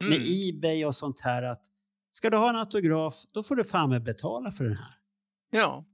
[0.00, 0.28] Med Mm.
[0.28, 1.62] Ebay och sånt här att
[2.10, 4.94] ska du ha en autograf då får du fan med betala för den här.
[5.50, 5.84] Ja,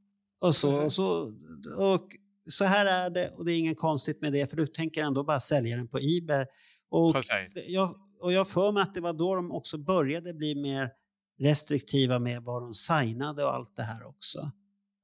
[0.41, 1.35] Och så, och, så,
[1.77, 2.09] och
[2.51, 5.25] så här är det och det är inget konstigt med det för du tänker ändå
[5.25, 6.47] bara sälja den på Ebay.
[6.91, 7.33] Och precis.
[7.67, 10.91] jag, och jag för mig att det var då de också började bli mer
[11.39, 14.51] restriktiva med vad de signade och allt det här också.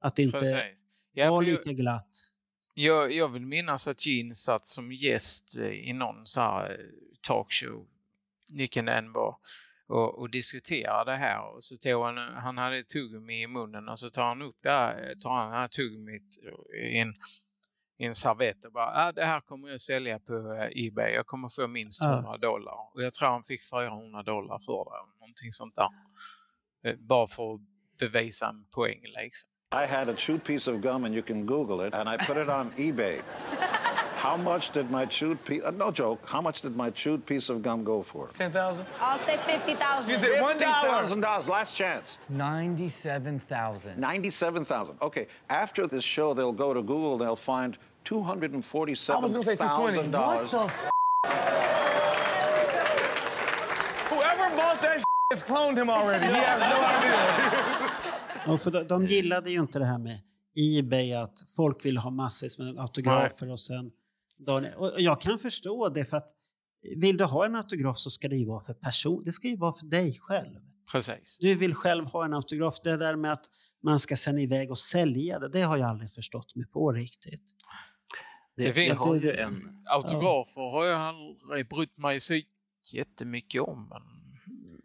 [0.01, 0.79] Att det inte precis.
[1.13, 2.09] Ja, var för jag, lite glatt.
[2.73, 6.85] jag, jag vill minnas att Gene satt som gäst eh, i någon så här eh,
[7.21, 7.87] talkshow,
[8.53, 9.37] vilken det än var,
[9.87, 11.55] och, och diskuterade det här.
[11.55, 14.71] Och så tog han, han hade tuggummi i munnen och så tar han upp det
[14.71, 16.39] här, tar han det här tuggummit
[16.93, 17.13] i en,
[18.01, 21.11] i en servett och bara, ah, det här kommer jag sälja på eh, Ebay.
[21.13, 22.13] Jag kommer få minst Ja.
[22.13, 22.73] 100 dollar.
[22.93, 25.89] Och jag tror han fick 400 dollar för det, någonting sånt där.
[26.85, 27.61] Eh, Bara för att
[27.99, 29.49] bevisa en poäng liksom.
[29.71, 32.37] I had a chewed piece of gum, and you can Google it, and I put
[32.37, 33.21] it on eBay.
[34.15, 35.63] How much did my chewed piece?
[35.63, 36.21] Uh, no joke.
[36.25, 38.27] How much did my chewed piece of gum go for?
[38.33, 38.85] Ten thousand.
[38.99, 40.09] I'll say 50,000.
[40.11, 41.47] You said one Fifty thousand dollars.
[41.47, 42.17] Last chance.
[42.29, 43.97] Ninety-seven thousand.
[43.99, 44.97] Ninety-seven thousand.
[45.01, 45.27] Okay.
[45.49, 47.17] After this show, they'll go to Google.
[47.17, 47.77] They'll find
[48.09, 50.11] two hundred and I forty-seven was gonna say 220.
[50.11, 50.89] thousand What the f-
[54.11, 55.01] Whoever bought that
[55.33, 56.25] has cloned him already.
[56.25, 58.53] He has no idea.
[58.53, 60.19] Och för de, de gillade ju inte det här med
[60.55, 63.91] Ebay, att folk ville ha massor med autografer och sen...
[64.37, 66.29] dagen- Och jag kan förstå det för att
[66.97, 69.57] vill du ha en autograf så ska det ju vara för person, det ska ju
[69.57, 70.59] vara för dig själv.
[70.91, 71.37] Precis.
[71.41, 72.79] Du vill själv ha en autograf.
[72.83, 73.45] Det där med att
[73.83, 77.43] man ska sen iväg och sälja det, det har jag aldrig förstått mig på riktigt.
[78.59, 79.83] Det, Det finns- har ju en...
[79.85, 82.41] Autografer har jag aldrig brytt mig så
[82.91, 83.93] jättemycket om.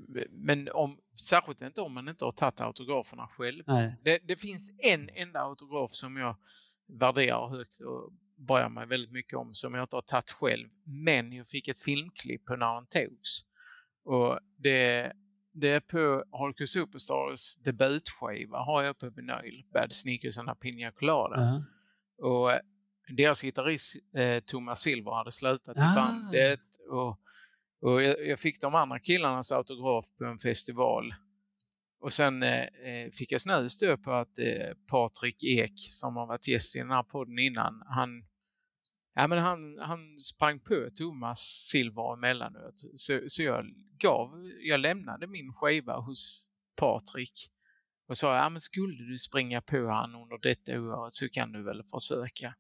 [0.09, 3.65] Men, men om, särskilt inte om man inte har tagit autograferna själv.
[4.05, 6.37] Det, det finns en enda autograf som jag
[6.87, 10.69] värderar högt och bryr mig väldigt mycket om som jag inte har tagit själv.
[10.85, 13.45] Men jag fick ett filmklipp på när den togs.
[14.05, 15.13] Och det,
[15.53, 19.65] det är på Hulk Superstars debutskiva har jag på vinyl.
[19.73, 21.37] Bad Sneakers and a Pina Colada.
[21.37, 21.63] Ja.
[22.27, 22.61] Och eh,
[23.09, 25.95] deras gitarrist eh, Thomas Silver hade slutat i Ah.
[25.97, 26.61] bandet.
[26.91, 27.19] Och,
[27.81, 31.15] och jag, jag fick de andra killarnas autograf på en festival.
[32.01, 36.27] Och sen eh, eh, fick jag snus då på att eh, Patrik Ek som har
[36.27, 38.25] varit gäst i den här podden innan, han,
[39.15, 41.41] ja, men han, han sprang på Thomas
[41.71, 42.75] Silver emellanåt.
[42.95, 43.67] Så, så jag
[43.99, 47.51] gav, jag lämnade min skiva hos Patrik
[48.09, 51.63] och sa, ja men skulle du springa på han under detta året så kan du
[51.63, 52.55] väl försöka.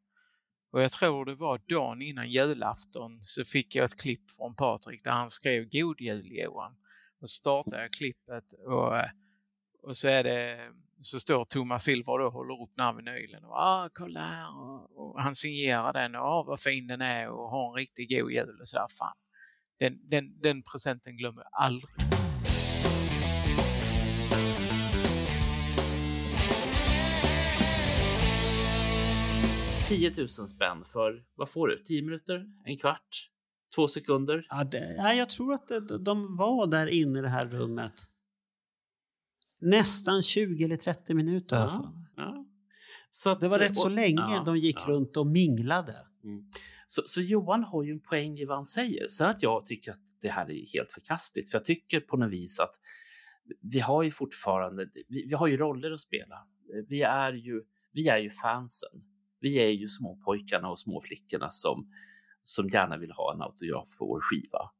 [0.74, 5.04] Och jag tror det var dagen innan julafton så fick jag ett klipp från Patrik
[5.04, 6.76] där han skrev God jul Johan.
[7.20, 9.10] Och startar startade jag klippet och, eh,
[9.82, 13.56] och så är det så står Thomas Silver och håller upp den här vinylen och
[13.56, 17.50] ah, kolla här och, och han signerar den och ah, vad fin den är och
[17.50, 18.86] har en riktigt god jul och sådär.
[18.98, 19.16] Fan,
[19.78, 22.23] den, den, den presenten glömmer jag aldrig.
[29.96, 31.82] 10 000 spänn för, vad får du?
[31.82, 32.46] 10 minuter?
[32.64, 33.30] En kvart?
[33.74, 34.46] Två sekunder?
[34.48, 37.92] Ja, det, ja, jag tror att det, de var där inne i det här rummet
[39.60, 41.56] nästan 20 eller 30 minuter.
[41.56, 42.46] Ja.
[43.10, 44.84] Så att, Det var rätt så och- länge ja, de gick ja.
[44.88, 45.94] runt och minglade.
[46.86, 49.08] Så, så Johan har ju en poäng i vad han säger.
[49.08, 51.50] Sen att jag tycker att det här är helt förkastligt.
[51.50, 52.74] För jag tycker på något vis att
[53.60, 56.46] vi har ju fortfarande, vi, vi har ju roller att spela.
[56.88, 58.90] Vi är ju, vi är ju fansen.
[59.44, 61.92] Vi är ju småpojkarna och småflickorna som,
[62.42, 64.70] som gärna vill ha en autograf på vår skiva.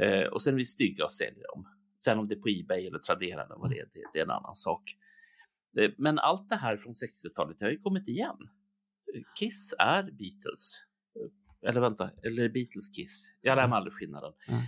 [0.00, 1.68] Eh, och sen är vi stygga och säljer dem.
[1.96, 4.22] Sen om det är på Ebay eller Tradera eller vad det är, det, det är
[4.22, 4.96] en annan sak.
[5.78, 8.36] Eh, men allt det här från 60-talet har ju kommit igen.
[9.38, 10.84] Kiss är Beatles.
[11.62, 13.34] Eller vänta, eller Beatles Kiss?
[13.40, 14.32] Jag lär mig aldrig skillnaden.
[14.48, 14.60] Mm.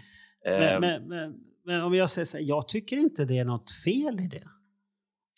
[0.44, 3.44] Eh, Men, men, men, men om jag säger så här, jag tycker inte det är
[3.44, 4.48] något fel i det.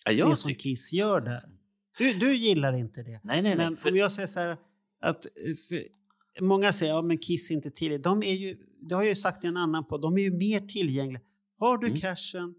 [0.04, 1.61] ja, jag det som Kiss gör där.
[1.98, 3.10] Du, du gillar inte det.
[3.10, 3.56] Nej, nej, nej.
[3.56, 4.56] Men för- om jag säger så här
[5.00, 8.02] att eh, många säger ja men Kiss är inte tillgängliga.
[8.10, 8.56] De är ju,
[8.88, 11.20] det har jag ju sagt i en annan på, de är ju mer tillgängliga.
[11.58, 12.00] Har du Mm.
[12.00, 12.54] cashen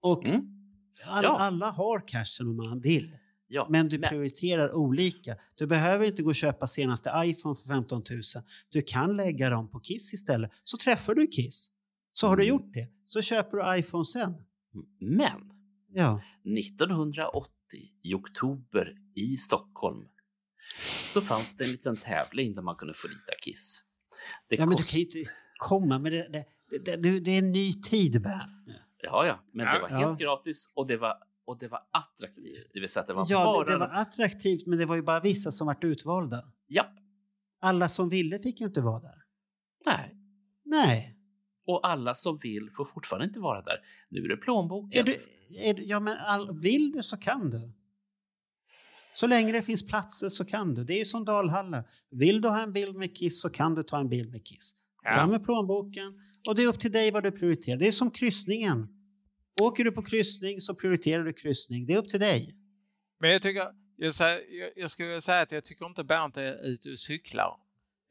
[0.00, 0.40] och Mm.
[1.06, 1.38] all, Ja.
[1.38, 3.16] alla har cashen om man vill.
[3.50, 5.36] ja, Men du prioriterar olika.
[5.54, 8.20] Du behöver inte gå och köpa senaste iPhone för 15 000.
[8.70, 10.50] Du kan lägga dem på Kiss istället.
[10.64, 11.70] Så träffar du Kiss.
[12.12, 12.54] Så har du Mm.
[12.56, 12.88] gjort det.
[13.06, 14.34] Så köper du iPhone sen.
[15.00, 15.52] Men
[15.92, 16.20] Ja.
[16.44, 17.52] 1980
[18.02, 20.08] i oktober i Stockholm
[21.12, 23.84] så fanns det en liten tävling där man kunde få rita Kiss.
[24.48, 26.28] Det ja men du kost- kan ju inte komma med det.
[26.32, 26.44] Det,
[26.84, 28.66] det, det, det är en ny tid, Bernt.
[29.02, 29.96] Ja, ja, men det var Ja.
[29.96, 32.70] helt gratis och det var och det var attraktivt.
[32.72, 33.64] Det vill säga att det var Ja, bara...
[33.64, 36.52] det, det var attraktivt, men det var ju bara vissa som vart utvalda.
[36.66, 36.86] Ja,
[37.60, 39.22] Alla som ville fick ju inte vara där.
[39.86, 40.14] nej.
[40.64, 41.17] Nej.
[41.68, 43.76] Och alla som vill får fortfarande inte vara där.
[44.08, 45.00] Nu är det plånboken.
[45.00, 45.18] Är du,
[45.58, 47.72] är, du- ja, men all, vill du så kan du.
[49.14, 50.84] Så länge det finns platser så kan du.
[50.84, 51.84] Det är ju som Dalhalla.
[52.10, 54.74] Vill du ha en bild med Kiss så kan du ta en bild med Kiss.
[55.14, 56.20] Fram med plånboken.
[56.48, 57.76] Och det är upp till dig vad du prioriterar.
[57.78, 58.88] Det är som kryssningen.
[59.60, 61.86] Åker du på kryssning så prioriterar du kryssning.
[61.86, 62.56] Det är upp till dig.
[63.20, 63.62] Men jag tycker,
[63.96, 64.12] jag,
[64.76, 67.56] jag skulle säga att jag tycker inte Bernt är ute och cyklar.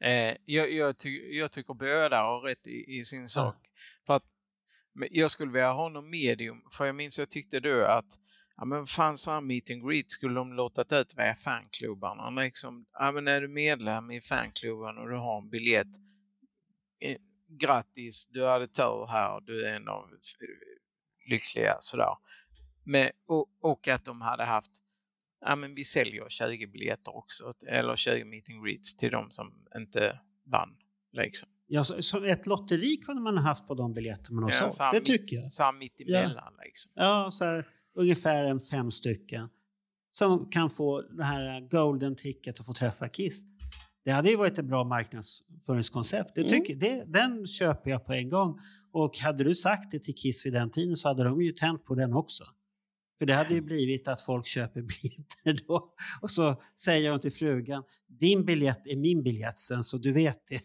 [0.00, 3.56] Eh, jag, jag, ty, jag tycker båda har rätt i, i sin sak.
[4.06, 4.24] För att
[5.10, 8.18] jag skulle vilja ha någon medium, för jag minns jag tyckte då att
[8.56, 12.30] ja men fan så här meet and greet skulle de låtat ut via fanklubbarna.
[12.30, 15.96] Liksom, ja men är du medlem i fanklubben och du har en biljett,
[17.00, 17.16] eh,
[17.48, 22.16] grattis, du hade tur här, du är en av eh, lyckliga sådär.
[22.84, 24.70] Men, och, och att de hade haft,
[25.40, 29.52] ja men vi säljer 20 biljetter också, eller 20 meet and greets till de som
[29.76, 30.76] inte vann.
[31.12, 31.48] Liksom.
[31.66, 34.72] Ja, så, så ett lotteri kunde man ha haft på de biljetter man har Ja,
[34.72, 34.92] sålt.
[34.92, 35.42] Det tycker jag.
[35.42, 36.92] Här mitt emellan liksom.
[36.94, 39.48] Ja, så här, ungefär en fem stycken
[40.12, 43.44] som kan få det här golden ticket och få träffa Kiss.
[44.04, 46.34] Det hade ju varit ett bra marknadsföringskoncept.
[46.34, 48.60] Det tycker, det, den köper jag på en gång.
[48.92, 51.84] Och hade du sagt det till Kiss vid den tiden så hade de ju tänt
[51.84, 52.44] på den också.
[53.18, 55.94] För det hade ju blivit att folk köper biljetter då.
[56.22, 60.48] Och så säger de till frugan, din biljett är min biljett sen så du vet
[60.48, 60.60] det.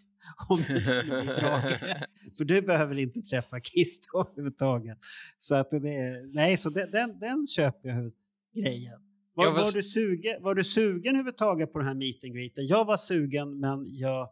[0.48, 2.08] Om det skulle bli dragare.
[2.38, 4.98] För du behöver inte träffa Kiss då överhuvudtaget.
[5.38, 8.12] Så att det är, nej, så den, den, den köper jag
[8.56, 9.00] grejen.
[9.34, 12.68] Var, var du sugen, var du sugen överhuvudtaget på den här meet and greeten?
[12.68, 14.30] Jag var sugen men jag,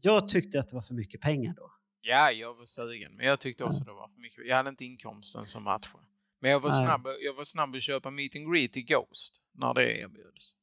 [0.00, 1.72] jag tyckte att det var för mycket pengar då.
[2.00, 4.46] Ja, jag var sugen, men jag tyckte också det var för mycket.
[4.46, 6.04] Jag hade inte inkomsten som matchade.
[6.40, 6.84] Men jag var, Nej.
[6.84, 10.56] snabb, jag var snabb att köpa meet and greet i Ghost när det erbjöds.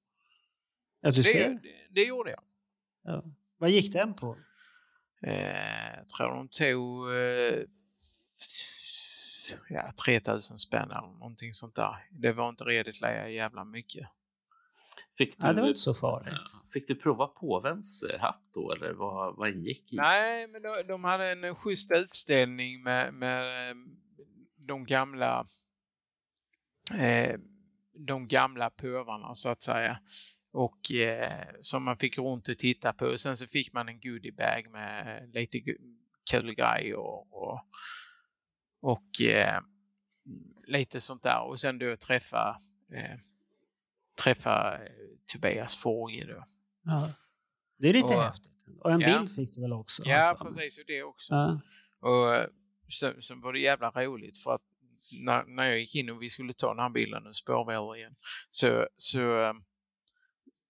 [1.02, 1.50] Ja, du det, ser.
[1.50, 2.42] det, det gjorde jag.
[3.04, 3.24] Ja.
[3.58, 4.38] Vad gick den på?
[5.22, 7.64] Eh, jag tror de tog eh,
[9.70, 12.08] ja, 3000 spänn eller någonting sånt där.
[12.12, 14.08] Det var inte redigt jävla mycket.
[15.18, 16.34] Fick du, Ja, det var inte så farligt.
[16.54, 16.60] Ja.
[16.74, 19.96] Fick du prova påvens eh, hatt då, eller vad, vad ingick i?
[19.96, 23.76] Nej, men de, de hade en schysst utställning med, med eh,
[24.58, 25.46] de gamla
[26.94, 27.40] eh,
[28.08, 30.00] de gamla pövarna så att säga.
[30.52, 33.06] Och eh, som man fick runt och titta på.
[33.06, 35.96] Och sen så fick man en goodiebag med lite gu-
[36.32, 37.62] kul grejer och, och,
[38.82, 39.62] och eh,
[40.68, 41.42] lite sånt där.
[41.42, 42.58] Och sen då träffa
[42.94, 43.20] eh,
[44.24, 44.92] träffa eh,
[45.34, 46.44] Tobias Forge då.
[46.84, 47.10] Ja.
[47.78, 48.52] Det är lite Och- häftigt.
[48.80, 49.20] Och en Ja.
[49.20, 50.04] bild fick du väl också?
[50.06, 50.48] Ja, mig.
[50.54, 50.78] precis.
[50.80, 51.34] Och det också.
[51.34, 51.60] Ja.
[52.00, 52.48] Och eh,
[53.00, 54.62] sen, sen var det jävla roligt för att
[55.24, 58.14] när, när jag gick in och vi skulle ta den här bilden och spårväder igen
[58.50, 59.54] så, så, eh,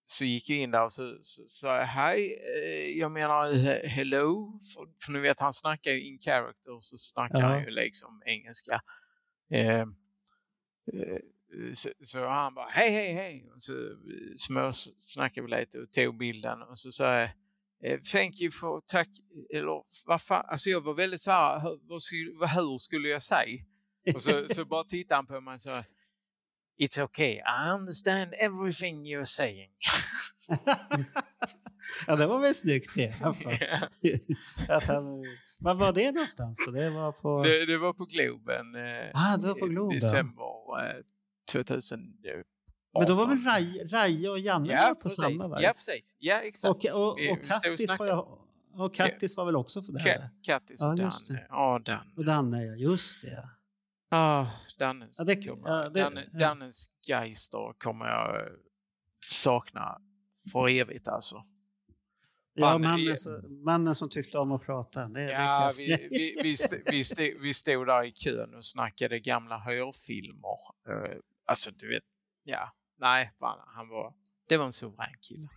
[0.06, 1.18] så gick jag in där och så
[1.48, 6.02] sa jag hej, eh, jag menar he- hello, för, för nu vet han snackar ju
[6.08, 7.46] in character så snackar Ja.
[7.46, 8.80] han ju liksom engelska.
[9.50, 9.86] Eh, eh,
[11.74, 13.72] så, så han bara hej hej hej och så
[14.36, 17.30] små snackade vi lite och tog bilden och så sa jag
[17.84, 19.08] Eh, Thank you for tack,
[19.54, 23.08] eller vad fan, alltså jag var väldigt så här, hur, vad skulle, vad, hur skulle
[23.08, 23.64] jag säga?
[24.14, 25.82] Och så, så bara tittade han på mig och sa
[26.80, 29.70] It's okay, I understand everything you're saying.
[32.06, 33.14] ja, det var väl snyggt det.
[34.68, 35.04] att han,
[35.58, 36.58] var var det någonstans?
[36.74, 37.42] Det var på...
[37.42, 38.74] det, det var på Globen.
[38.74, 39.94] Eh, Ah, det var på Globen.
[39.94, 40.44] December
[40.88, 41.02] eh,
[41.52, 42.44] 2018.
[42.98, 45.16] Men då var väl Raja, Raja och Janne Ja, var på precis.
[45.24, 45.62] samma va?
[45.62, 46.14] Ja, precis.
[46.18, 46.70] Ja, exakt.
[46.70, 48.38] Och, och, och Kattis var, jag,
[48.74, 50.18] och Kattis var väl också för det här?
[50.18, 51.46] Ka- Kattis och Ja, Danne.
[51.48, 52.02] Ja, Danne.
[52.16, 52.74] Och Danne, ja.
[52.74, 53.48] Just det.
[54.08, 54.46] Ah,
[54.78, 56.38] Danne, Ja, det- kommer, ja, det- Danne, ja.
[56.38, 58.46] Dannes Geister kommer jag eh,
[59.28, 60.00] sakna
[60.52, 61.44] för evigt alltså.
[62.58, 65.08] Ja, mannen, vi- som- mannen som tyckte om att prata.
[65.08, 68.54] Det, det Ja, jag vi, vi, vi, st- vi, st- vi stod där i kön
[68.54, 70.56] och snackade gamla hörfilmer.
[70.88, 71.16] Eh,
[71.48, 72.02] Alltså, du vet,
[72.44, 73.32] ja, nej,
[73.66, 74.14] han var,
[74.48, 75.48] det var en suverän kille.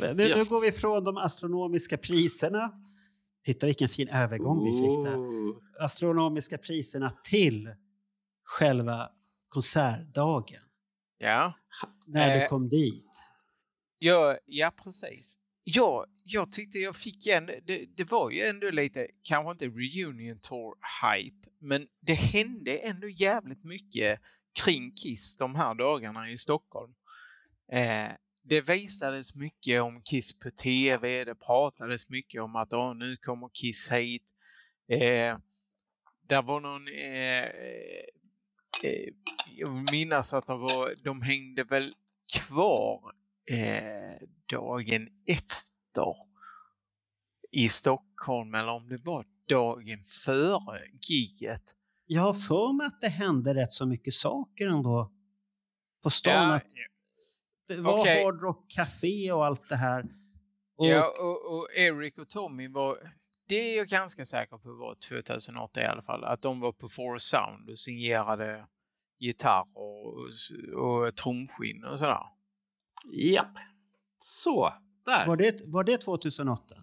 [0.00, 0.36] Nu, Ja.
[0.36, 2.72] nu går vi ifrån de astronomiska priserna.
[3.44, 5.84] Titta vilken fin övergång vi fick där.
[5.84, 7.74] Astronomiska priserna till
[8.44, 9.08] själva
[9.48, 10.62] konsertdagen.
[11.18, 11.52] Ja,
[12.06, 12.48] När du Eh.
[12.48, 13.06] kom dit.
[13.98, 15.34] ja, ja precis.
[15.64, 20.38] Ja, jag tyckte jag fick en, det, det var ju ändå lite, kanske inte reunion
[20.38, 20.74] tour
[21.04, 24.20] hype, men det hände ändå jävligt mycket
[24.64, 26.94] kring Kiss de här dagarna i Stockholm.
[27.72, 28.08] Eh,
[28.42, 31.24] det visades mycket om Kiss på TV.
[31.24, 34.22] Det pratades mycket om att nu kommer Kiss hit.
[34.88, 35.38] Eh,
[36.28, 36.88] där var någon...
[36.88, 37.44] Eh,
[38.82, 39.08] eh,
[39.56, 41.94] jag minns att det var, de hängde väl
[42.32, 43.12] kvar
[43.50, 46.14] eh, dagen efter
[47.52, 51.62] i Stockholm eller om det var dagen före gigget.
[52.06, 55.12] Jag har för mig att det hände rätt så mycket saker ändå
[56.02, 56.50] på stan.
[56.50, 56.64] Att
[57.76, 58.24] det var okej.
[58.24, 60.04] Hard Rock Café och allt det här.
[60.76, 62.98] Och, Ja, och, och Eric och Tommy var,
[63.48, 66.88] det är jag ganska säker på var 2008 i alla fall, att de var på
[66.88, 68.66] Forest Sound och signerade
[69.18, 70.28] gitarr och,
[70.84, 72.22] och trumskinn och sådär.
[73.12, 73.56] Japp.
[74.18, 75.26] Så, där.
[75.26, 76.74] var, det, var det 2008?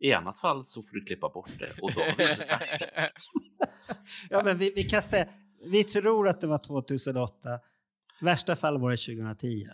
[0.00, 1.82] I annat fall så får du klippa bort det.
[1.82, 3.10] Och då har vi inte sagt det.
[4.30, 5.28] Ja, men vi, vi kan säga,
[5.64, 7.60] vi tror att det var 2008.
[8.20, 9.66] I värsta fall var det 2010.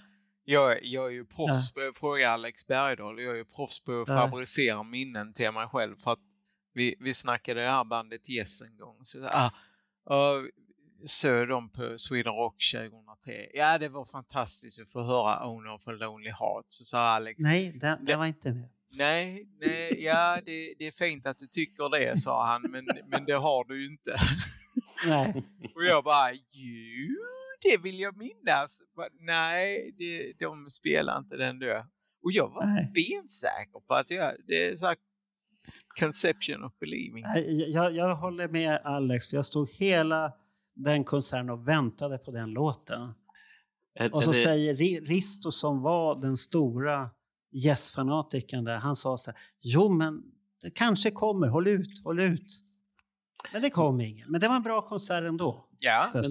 [0.45, 4.09] Jag, jag är ju proffs på, fråga Alex Bergdahl, jag är ju proffs på att
[4.09, 4.15] Ja.
[4.31, 6.19] fabricera minnen till mig själv för att
[6.73, 8.97] vi, vi snackade det här bandet Yes en gång.
[9.05, 9.51] Så, ah,
[10.05, 10.43] ah,
[11.07, 13.47] såg dem på Sweden Rock 2003.
[13.55, 16.79] Ja, det var fantastiskt att få höra Owner for Lonely Hearts.
[16.79, 17.39] Så sa Alex.
[17.39, 18.69] Nej, det, det var inte med.
[18.97, 23.25] Nej, nej, ja det, det är fint att du tycker det, sa han, men, men
[23.25, 24.17] det har du ju inte.
[25.07, 25.45] Nej.
[25.75, 27.17] Och jag bara, jo,
[27.65, 28.83] det vill jag minnas.
[28.97, 31.85] Bara, Nej, det, de spelar inte den då.
[32.23, 32.91] Och jag var Nej.
[32.95, 34.97] bensäker på att jag, det är så här
[36.01, 37.23] conception of believing.
[37.27, 40.33] Nej, Jag, jag håller med Alex, för jag stod hela
[40.75, 43.13] den konserten och väntade på den låten.
[43.95, 47.11] Är- Och så det- säger Ri- Risto som var den stora
[47.65, 50.23] Yes-fanatikern där, han sa så här, jo men
[50.63, 52.61] det kanske kommer, håll ut, håll ut.
[53.53, 54.31] Men det kom ingen.
[54.31, 55.69] Men det var en bra konsert ändå.
[55.85, 56.23] Ja, men,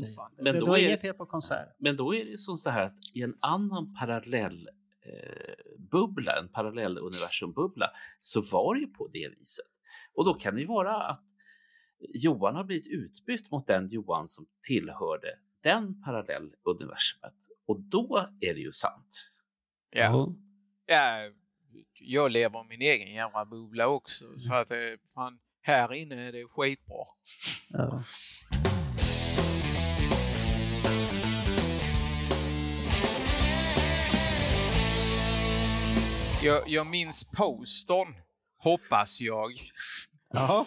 [0.43, 1.75] men det, då det är- inget fel på konsert.
[1.79, 4.67] Men då är det som så här att i en annan parallell
[5.05, 5.53] eh,
[5.91, 7.89] bubbla, en parallell universumbubbla,
[8.19, 9.65] så var det ju på det viset.
[10.15, 11.23] Och då kan det ju vara att
[12.13, 15.27] Johan har blivit utbytt mot den Johan som tillhörde
[15.63, 17.35] den parallell universumet.
[17.67, 19.29] Och då är det ju sant.
[19.89, 20.33] ja.
[20.85, 21.31] Ja,
[21.99, 24.25] jag lever min egen jävla bubbla också.
[24.37, 24.77] Så att, eh,
[25.15, 27.03] fan, här inne är det skitbra.
[27.69, 28.03] Ja.
[36.43, 38.15] Jag, jag minns postern,
[38.57, 39.51] hoppas jag.
[40.33, 40.65] Jaha.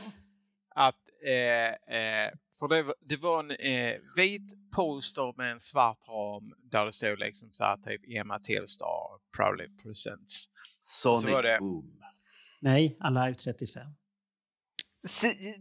[0.75, 6.09] att eh, eh, för det, var- det var en eh, vit poster med en svart
[6.09, 10.47] ram där det stod liksom så här typ Emma Tillstar proudly presents.
[10.81, 11.59] Sonic var det.
[11.61, 12.01] Boom.
[12.61, 13.87] Nej, Alive 35.
[15.07, 15.55] Se-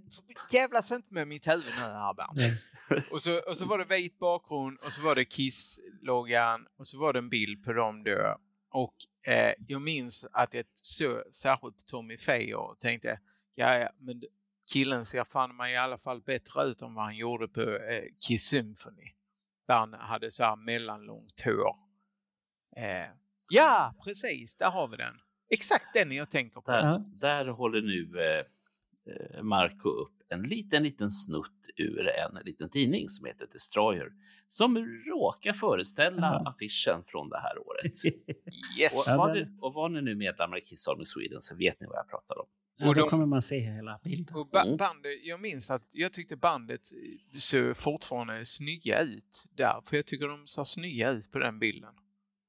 [0.51, 2.31] Jävlas inte med mitt huvud nu här Bernt.
[2.35, 3.03] Nej.
[3.11, 6.99] Och så, och så var det vit bakgrund och så var det Kiss-loggan och så
[6.99, 8.37] var det en bild på dem då.
[8.75, 8.95] Och
[9.27, 13.19] eh, jag minns att jag såg särskilt på Tommy Faye och tänkte
[13.55, 14.21] ja, ja men
[14.73, 18.03] killen ser fan mig i alla fall bättre ut än vad han gjorde på eh,
[18.27, 19.13] Kiss Symphony.
[19.67, 21.75] Där han hade så här mellanlångt hår.
[22.77, 23.09] Eh,
[23.49, 25.15] ja, precis, där har vi den.
[25.49, 26.71] Exakt den jag tänker på.
[26.71, 28.45] Där, där håller nu eh,
[29.13, 34.11] eh, Marco upp en liten, liten snutt ur en liten tidning som heter Destroyer
[34.47, 36.49] som råkar föreställa Ja.
[36.49, 37.91] affischen från det här året.
[38.79, 39.07] Yes!
[39.07, 41.87] Och, var ni, och var ni nu medlemmar i Kiss Army Sweden så vet ni
[41.87, 42.45] vad jag pratar om.
[42.77, 44.35] Ja, Och då de- kommer man se hela bilden.
[44.35, 44.77] Och ba- Mm.
[44.77, 46.81] bandet, jag minns att jag tyckte bandet
[47.37, 49.81] såg fortfarande snygga ut där.
[49.85, 51.93] För jag tycker de ser snygga ut på den bilden.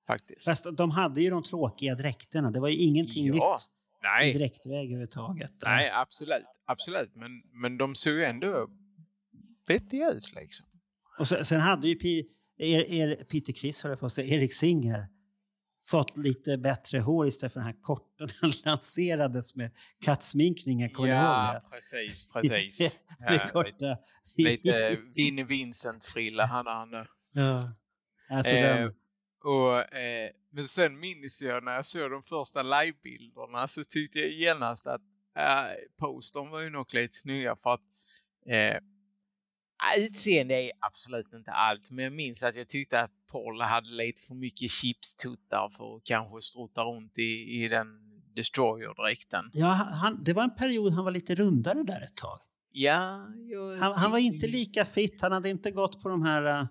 [0.07, 0.45] Faktiskt.
[0.45, 2.51] Fast de hade ju de tråkiga dräkterna.
[2.51, 3.33] Det var ju ingenting Ja.
[3.33, 3.69] nytt
[4.03, 5.53] Nej, dräktväg överhuvudtaget.
[5.63, 6.45] nej absolut.
[6.65, 7.15] Absolut.
[7.15, 8.71] Men, men de såg ju ändå
[9.67, 10.67] vettiga ut liksom.
[11.19, 12.23] Och sen, sen hade ju P,
[12.59, 15.09] er, er, Peter Criss, höll jag på att säga, Erik Singer
[15.87, 19.71] fått lite bättre hår istället för den här korta den lanserades med
[20.01, 20.91] kattsminkningen.
[20.91, 21.71] Kommer ihåg Ja, det?
[21.71, 22.95] precis, precis.
[23.19, 23.99] med Ja, korta...
[24.37, 27.07] lite Vinnie Vincent-frilla han nu.
[27.33, 27.73] ja.
[28.31, 28.95] Alltså Eh, den,
[29.47, 34.31] och, eh, men sen minns jag när jag såg de första livebilderna så tyckte jag
[34.31, 35.01] genast att
[35.39, 37.81] eh, postern var ju nog lite snygga för att
[38.47, 38.77] eh,
[39.99, 44.23] utseende är absolut inte allt men jag minns att jag tyckte att Paul hade lite
[44.23, 47.87] för mycket chipstuttar för att kanske strutta runt i, i den
[48.35, 49.51] Destroyer-dräkten.
[49.53, 52.41] ja, han, det var en period han var lite rundare där ett tag.
[52.73, 53.27] Ja,
[53.81, 56.69] Han, han var inte lika fit, han hade inte gått på de här...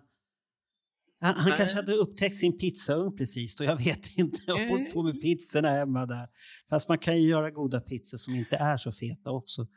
[1.25, 5.03] han han kanske hade upptäckt sin pizzaugn precis och jag vet inte och hållit på
[5.03, 6.27] med pizzorna hemma där.
[6.69, 9.67] Fast man kan ju göra goda pizzor som inte är så feta också.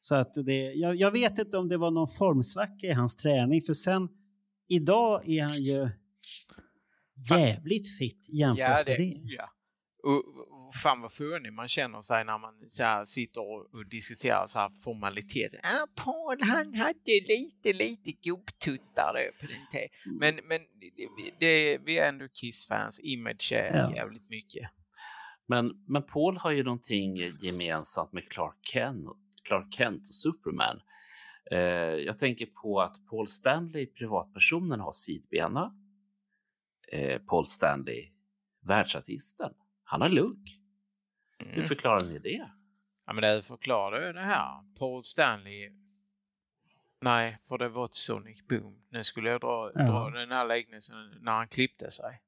[0.00, 3.62] Så att det, jag, jag vet inte om det var någon formsvacka i hans träning
[3.62, 4.08] för sen
[4.68, 5.88] idag är han ju
[7.30, 9.14] jävligt fitt jämfört Ja, med det, det.
[9.24, 9.50] ja.
[10.02, 10.22] Och
[10.74, 15.60] fan vad fånig man känner sig när man så sitter och, diskuterar så här formaliteter.
[15.62, 19.88] Ah, Paul han hade lite, lite gubbtuttar på den tiden.
[20.06, 20.18] Mm.
[20.18, 23.00] Men, men det, det, vi är ändå Kiss-fans.
[23.02, 23.94] Image är Ja.
[23.94, 24.70] jävligt mycket.
[25.46, 29.06] Men, men Paul har ju någonting gemensamt med Clark Kent,
[29.44, 30.80] Clark Kent och Superman.
[31.50, 31.58] Eh,
[32.06, 35.72] jag tänker på att Paul Stanley, privatpersonen, har sidbena.
[36.92, 38.08] Eh, Paul Stanley,
[38.68, 39.52] världsartisten,
[39.90, 40.48] han har lugg.
[41.38, 41.62] Hur Mm.
[41.64, 42.48] förklarar ni det?
[43.06, 44.74] Ja, men det förklarar ju det här.
[44.78, 45.70] Paul Stanley.
[47.00, 48.82] Nej, för det var ett Sonic Boom.
[48.90, 49.82] Nu skulle jag dra, Ja.
[49.90, 52.20] dra den här liknelsen när han klippte sig.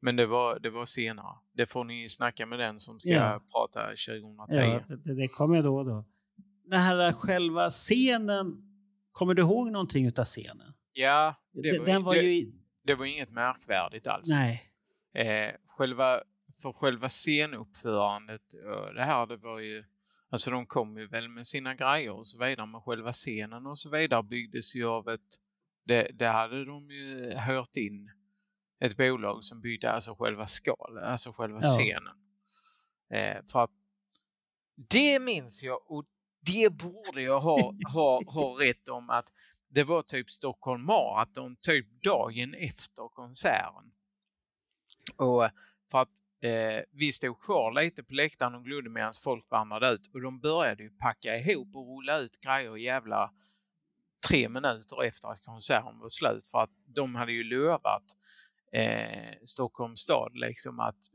[0.00, 1.36] Men det var, det var senare.
[1.52, 3.40] Det får ni snacka med den som ska Ja.
[3.54, 4.56] prata 2010.
[4.56, 6.04] Ja, det, det kommer då och då.
[6.64, 8.62] Den här själva scenen,
[9.12, 10.72] kommer du ihåg någonting utav scenen?
[10.92, 12.52] Ja, det var, den var det, ju...
[12.84, 14.28] det var inget märkvärdigt alls.
[14.28, 14.62] Nej.
[15.14, 16.20] Eh, själva,
[16.62, 18.42] för själva scenuppförandet,
[18.94, 19.84] det här det var ju,
[20.30, 23.78] alltså de kom ju väl med sina grejer och så vidare, men själva scenen och
[23.78, 25.28] så vidare byggdes ju av ett,
[25.84, 28.10] det, det hade de ju hört in
[28.80, 31.68] ett bolag som byggde alltså själva skalet, alltså själva Ja.
[31.78, 32.16] scenen.
[33.10, 33.70] Eh, för att
[34.90, 36.04] det minns jag och
[36.46, 39.32] det borde jag ha, ha, ha rätt om att
[39.68, 43.92] det var typ Stockholm Marathon typ dagen efter konserten.
[45.16, 45.50] Och
[45.90, 50.10] för att eh, vi stod kvar lite på läktaren och glodde medan folk vandrade ut
[50.14, 53.30] och de började ju packa ihop och rulla ut grejer och jävla
[54.28, 58.04] tre minuter efter att konserten var slut för att de hade ju lovat
[58.72, 61.10] eh, Stockholms stad liksom att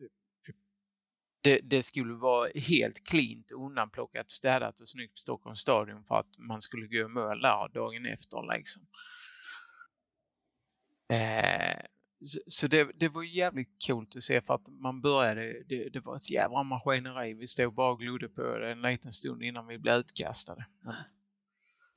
[1.44, 6.38] det, det skulle vara helt cleant, undanplockat, städat och snyggt på Stockholms stadion för att
[6.38, 8.84] man skulle gå i mål där dagen efter liksom.
[11.10, 11.86] Eh,
[12.48, 16.16] så det, det var jävligt coolt att se för att man började, det, det var
[16.16, 17.34] ett jävla maskineri.
[17.34, 20.66] Vi stod bara och glodde på det en liten stund innan vi blev utkastade.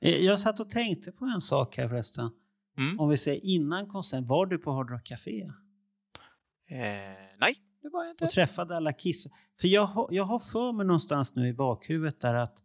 [0.01, 2.29] Eh, Jag satt och tänkte på en sak här förresten.
[2.77, 2.99] Mm.
[2.99, 5.41] Om vi säger innan konserten, var du på Hard Rock Café?
[6.69, 6.77] eh,
[7.39, 8.25] nej, det var jag inte.
[8.25, 9.27] och träffade alla Kiss.
[9.61, 12.63] För jag, har- jag har för mig någonstans nu i bakhuvudet där att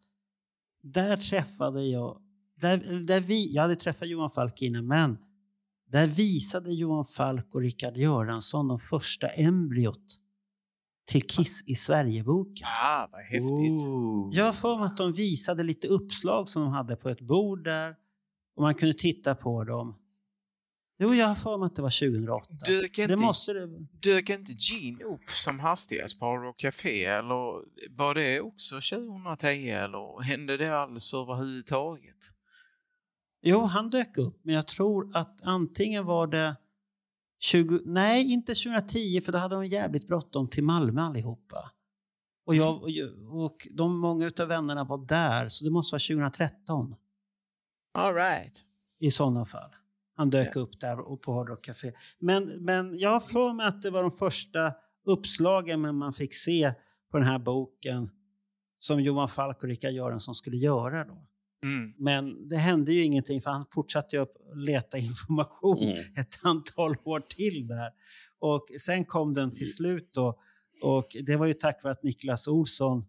[0.95, 2.17] där träffade jag,
[2.55, 5.19] där, där vi, jag hade träffat Johan Falk innan, men
[5.91, 10.21] där visade Johan Falk och Rickard Göransson de första embryot
[11.07, 12.67] till Kiss i Sverigeboken.
[12.83, 13.81] Ah, vad häftigt.
[13.89, 14.31] Ooh.
[14.33, 17.65] Jag har för mig att de visade lite uppslag som de hade på ett bord
[17.65, 17.97] där
[18.57, 19.97] och man kunde titta på dem.
[20.99, 22.55] Jo, jag har för mig att det var 2008.
[22.67, 27.65] Dök Det inte, måste det dök inte Gene upp som hastigast på Hard Café eller
[27.97, 32.17] var det också 2010 eller hände det alls överhuvudtaget?
[33.43, 36.57] Jo, han dök upp, men jag tror att antingen var det
[37.39, 41.71] 20, nej, inte 2010, för då hade de jävligt bråttom till Malmö allihopa.
[42.47, 46.01] Och, jag, och jag- och de, många av vännerna var där, så det måste vara
[46.01, 46.95] 2013
[47.95, 48.65] All right.
[48.99, 49.71] i sådana fall.
[50.17, 51.93] Han dök upp där och på Hard Rock Café.
[52.19, 54.75] Men, men jag har för mig att det var de första
[55.07, 56.75] uppslagen men man fick se
[57.11, 58.11] på den här boken
[58.79, 61.27] som Johan Falk och Rickard Göransson skulle göra då.
[61.63, 61.93] Mm.
[61.99, 65.99] Men det hände ju ingenting för han fortsatte ju att leta information Mm.
[66.17, 67.91] ett antal år till där.
[68.39, 70.41] Och sen kom den till slut då.
[70.83, 73.05] Och det var ju tack vare att Niklas Olsson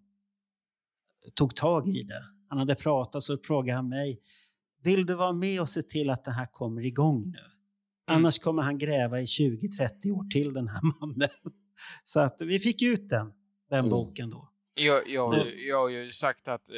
[1.36, 2.24] tog tag i det.
[2.48, 4.22] Han hade pratat så frågade han mig.
[4.84, 7.40] Vill du vara med och se till att det här kommer igång nu?
[8.08, 11.30] Annars kommer han gräva i 20-30 år till den här mannen.
[12.04, 13.34] Så att vi fick ut den,
[13.70, 13.90] den Mm.
[13.90, 14.50] boken då.
[14.74, 16.76] Jag, jag, jag har ju sagt att eh,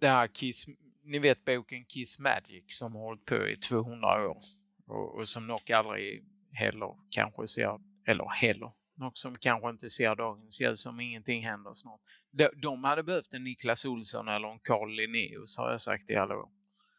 [0.00, 0.66] det här Kiss,
[1.04, 4.38] ni vet boken Kiss Magic som har hållit på i 200 år
[4.86, 10.16] och, och som nog aldrig heller kanske ser, eller heller, något som kanske inte ser
[10.16, 12.00] dagens ljus om ingenting händer snart.
[12.30, 16.16] De, de hade behövt en Niklas Olsson eller en Carl Linnaeus har jag sagt i
[16.16, 16.48] alla år.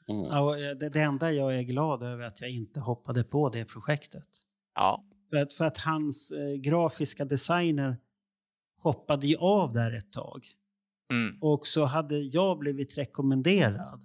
[0.10, 0.24] Mm.
[0.24, 3.50] Ja, eh, det, det enda jag är glad över är att jag inte hoppade på
[3.50, 4.28] det projektet.
[4.76, 7.98] Ja, För att, för att hans eh, grafiska designer
[8.78, 10.48] hoppade ju av där ett tag.
[11.10, 11.38] Mm.
[11.42, 14.02] Och så hade jag blivit rekommenderad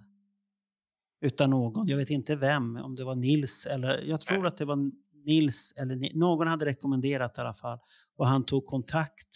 [1.21, 4.65] utan någon, jag vet inte vem, om det var Nils eller jag tror att det
[4.65, 4.91] var
[5.25, 7.79] Nils eller någon hade rekommenderat i alla fall.
[8.15, 9.27] Och han tog kontakt.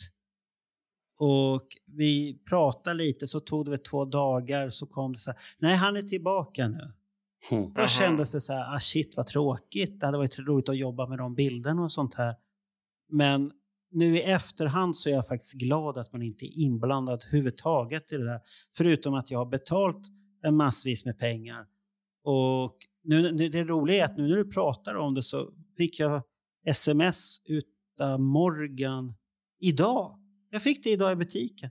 [1.17, 1.61] Och
[1.97, 5.75] vi pratade lite, så tog det väl två dagar så kom det så här, nej
[5.75, 6.93] han är tillbaka nu.
[7.51, 7.65] Mm.
[7.75, 9.99] Då kändes det så här, ah shit vad tråkigt.
[9.99, 12.35] Det hade varit roligt att jobba med de bilderna och sånt här.
[13.09, 13.51] Men
[13.91, 18.17] nu i efterhand så är jag faktiskt glad att man inte är inblandad överhuvudtaget i
[18.17, 18.39] det där.
[18.77, 20.07] Förutom att jag har betalt
[20.43, 21.65] en massvis med pengar.
[22.23, 26.23] Och nu, det roliga är att nu när du pratar om det så fick jag
[26.65, 29.13] sms utav Morgan
[29.59, 30.19] idag.
[30.49, 31.69] Jag fick det idag i butiken.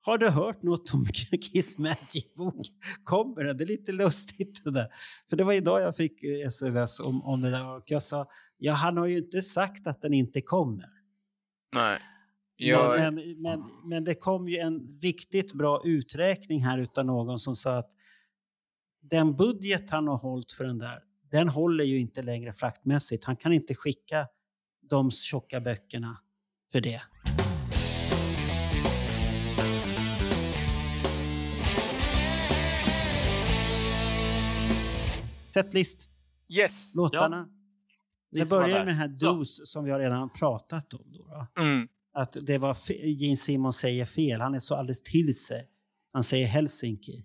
[0.00, 1.06] Har du hört något om
[1.52, 2.66] Kiss Magic-bok?
[3.04, 3.56] Kommer den?
[3.56, 4.86] Det är lite lustigt det där.
[5.30, 8.28] För det var idag jag fick eh, sms om, om det där och jag sa,
[8.58, 10.97] ja han har ju inte sagt att den inte kommer.
[11.74, 12.00] Nej.
[12.56, 17.38] Jag, Men, men, men, men det kom ju en riktigt bra uträkning här utav någon
[17.38, 17.90] som sa att
[19.00, 23.24] den budget han har hållit för den där, den håller ju inte längre fraktmässigt.
[23.24, 24.28] Han kan inte skicka
[24.90, 26.18] de tjocka böckerna
[26.72, 27.00] för det.
[35.48, 36.08] Setlist,
[36.48, 36.94] yes.
[36.94, 37.42] låtarna.
[37.44, 37.57] Ni
[38.30, 39.08] Det börjar med den här.
[39.08, 41.04] Dos som vi har redan pratat om.
[41.12, 41.62] Då, då.
[41.62, 41.88] Mm.
[42.12, 42.76] Att det var
[43.06, 44.40] Gene Simmons säger fel.
[44.40, 45.68] Han är så alldeles till sig.
[46.12, 47.24] Han säger Helsinki.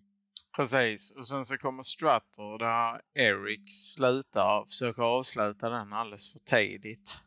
[0.58, 1.12] Precis.
[1.12, 7.24] Och sen så kommer Strutter där Eric slutar och försöker avsluta den alldeles för tidigt.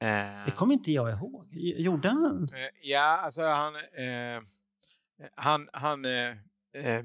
[0.00, 1.48] Eh, Det kommer inte jag ihåg.
[1.54, 2.42] Gjorde han?
[2.42, 3.74] Eh, Ja, alltså han...
[3.76, 4.42] Eh,
[5.34, 5.68] han...
[5.72, 6.30] han eh,
[6.74, 7.04] eh,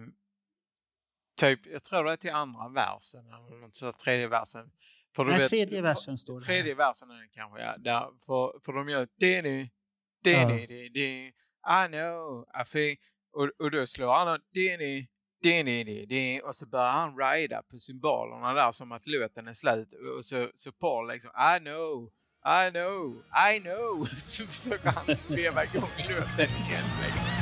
[1.39, 4.72] typ, jag tror det är till andra versen eller tredje versen.
[5.16, 6.45] För du Nej, vet- tredje versen står det.
[6.45, 7.78] Tredje versen är det kanske, ja.
[7.78, 9.70] Där, för, för de gör Denny,
[10.24, 11.28] Denny, Denny, Denny,
[11.86, 12.99] I know, I think.
[13.34, 15.07] Och, och då slår han Denny,
[16.43, 19.93] och så börjar han rida på symbolerna där som att låten är slut.
[20.18, 22.12] Och så, så Paul liksom, I know,
[22.45, 24.05] I know, I know.
[24.18, 26.86] Så försöker han veva igång låten igen
[27.16, 27.41] liksom.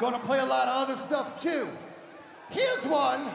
[0.00, 1.66] Gonna play a lot of other stuff too.
[2.50, 3.30] Here's one.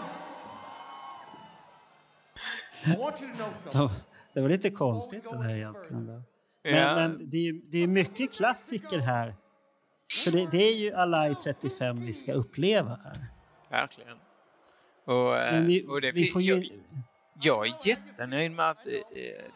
[2.86, 3.82] I want you to know something.
[3.82, 3.90] De-
[4.34, 6.08] Det var lite konstigt det där egentligen.
[6.08, 6.14] Då.
[6.64, 6.96] Men, Ja.
[6.96, 9.36] men det är ju det är mycket klassiker här.
[10.24, 13.26] För det, det är ju Alive 35 vi ska uppleva här.
[13.70, 14.18] Verkligen.
[15.06, 16.54] Och, eh, vi, och det, vi får ju...
[16.54, 16.66] jag,
[17.42, 18.94] jag är jättenöjd med att eh,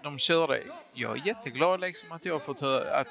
[0.03, 0.63] de körde.
[0.93, 3.07] Jag är jätteglad liksom att jag har fått höra att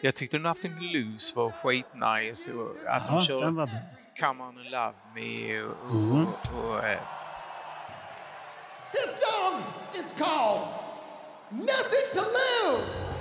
[0.00, 3.70] jag tyckte Nothing to Lose var skitnice och att Ja, de körde var.
[4.20, 6.26] Come On and Love Me och, och, Mhm.
[6.26, 6.98] och, och eh,
[8.92, 9.62] This song
[9.94, 10.68] is called
[11.50, 13.15] Nothing to Lose.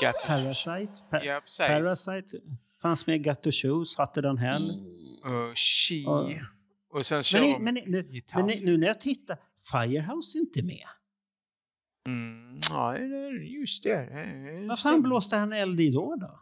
[0.00, 0.92] Got Parasite.
[1.10, 1.66] Pa- Ja, precis.
[1.66, 2.40] Parasite
[2.82, 4.70] fanns med i Got to Choose, Hotter Than Hell.
[5.24, 5.94] och She.
[5.94, 6.30] Ja.
[6.90, 9.36] Och sen kör Men, de men, nu, men nu när jag tittar,
[9.72, 10.86] Firehouse är inte med.
[12.06, 13.96] Mm, ja, det är just det.
[13.96, 14.66] det.
[14.68, 16.16] Vad fan blåste han eld i då?
[16.16, 16.40] då?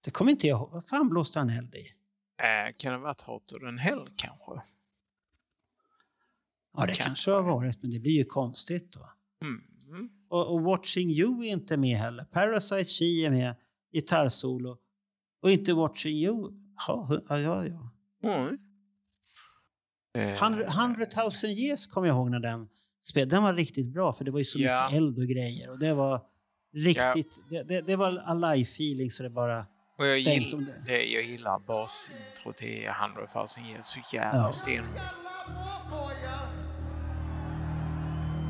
[0.00, 0.70] Det kommer inte jag ihåg.
[0.70, 1.78] Vad fan blåste han eld i?
[2.38, 4.62] Äh, kan det ha varit Hotter than Hell kanske?
[6.76, 9.10] Ja, det Kan- kanske har varit, men det blir ju konstigt då.
[9.42, 9.62] Mm.
[10.34, 12.24] Och, och Watching You är inte med heller.
[12.24, 13.54] Parasite She är med,
[13.92, 14.76] gitarrsolo.
[15.42, 16.52] Och inte Watching You.
[16.86, 17.90] Ja, ja, ja.
[18.24, 18.58] Mm.
[20.18, 21.06] Eh, 100 100
[21.42, 22.68] 000 years kommer jag ihåg när den
[23.02, 23.30] spelade.
[23.36, 24.84] Den var riktigt bra för det var ju så Ja.
[24.86, 25.70] mycket eld och grejer.
[25.70, 26.20] Och det var
[26.74, 29.66] riktigt, det, det, det var alive-feeling så det bara...
[29.98, 30.82] och jag, stängt gill, om det.
[30.86, 34.52] det, jag gillar basintro till 100 000 years så jävla Ja.
[34.52, 35.16] stenhårt.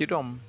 [0.00, 0.40] Fick ju de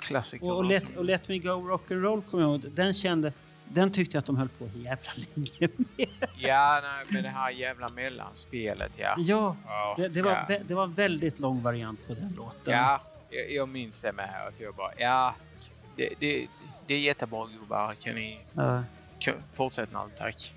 [0.00, 0.52] klassikerna.
[0.52, 2.70] Och, och, let, och Let Me Go Rock'n'Roll kommer jag ihåg.
[2.74, 3.32] Den kände...
[3.68, 6.08] Den tyckte jag att de höll på jävla länge med.
[6.38, 9.14] Ja, nej, men det här jävla mellanspelet, ja.
[9.18, 10.58] Ja, Ja, det, det, var, ja.
[10.68, 12.74] det var en väldigt lång variant på den låten.
[12.74, 13.00] Ja,
[13.30, 14.46] jag, jag minns det med.
[14.48, 15.34] Att jag bara, ja,
[15.96, 16.46] det, det,
[16.86, 17.94] det är jättebra gubbar.
[17.94, 18.82] Kan ni Ja.
[19.52, 20.54] fortsätta nu, tack.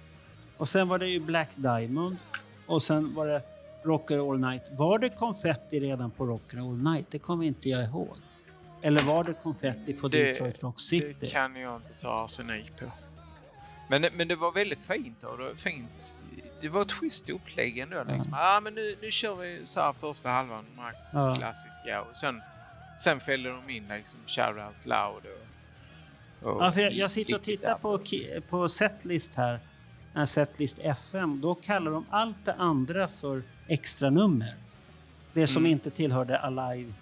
[0.58, 2.18] Och sen var det ju Black Diamond.
[2.66, 3.42] Och sen var det
[3.86, 4.72] Rocker All Night.
[4.72, 7.06] Var det konfetti redan på Rocker All Night?
[7.12, 8.18] Det kommer inte jag ihåg.
[8.82, 11.16] Eller var det konfetti på Det- Detroit Rock City?
[11.20, 12.86] Det kan jag inte ta arsenik på.
[13.90, 15.24] Men, men det var väldigt fint.
[15.24, 16.16] Och det, var fint.
[16.62, 18.04] det var ett schysst upplägg ändå.
[18.04, 18.32] Liksom.
[18.32, 21.36] Ja, men nu, nu kör vi så här första halvan, de här Ja.
[21.36, 22.02] klassiska.
[22.02, 22.42] Och sen,
[23.00, 25.24] sen fäller de in liksom Shout Out Loud
[26.42, 26.56] och...
[26.56, 28.00] och Ja, för jag, jag sitter och tittar på,
[28.50, 29.60] på setlist här
[30.26, 31.42] setlist FM.
[31.42, 34.56] Då kallar de allt det andra för extra nummer.
[35.34, 35.72] Det som Mm.
[35.72, 36.94] inte tillhörde Alive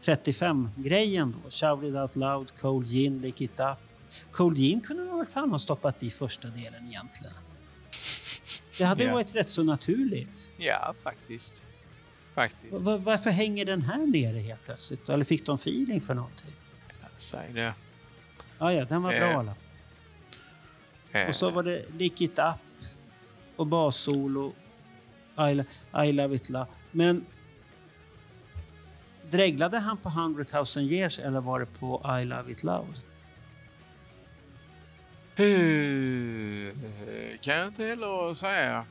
[0.00, 1.50] 35-grejen då.
[1.50, 3.78] Shout it out loud, Cold Gin, Lick it up.
[4.30, 7.34] Cold Gin kunde man väl fan ha stoppat i första delen egentligen.
[8.78, 9.12] Det hade Ja.
[9.12, 10.52] varit rätt så naturligt.
[10.58, 11.62] Ja, faktiskt.
[12.34, 12.82] Faktiskt.
[12.82, 15.08] Va- varför hänger den här nere helt plötsligt?
[15.08, 16.50] Eller fick de feeling för någonting?
[17.16, 17.74] Säg det.
[18.58, 19.30] Ja, ja, den var bra Eh.
[19.30, 19.64] i alla fall.
[21.12, 22.88] Eh, Och så var det Lick It Up
[23.56, 24.52] och bassolo.
[26.12, 26.66] Love It Love.
[26.90, 27.26] Men
[29.30, 30.44] dreglade han på 100
[30.76, 33.00] 000 years eller var det på I Love It Loud?
[37.40, 38.86] Kan jag inte heller säga.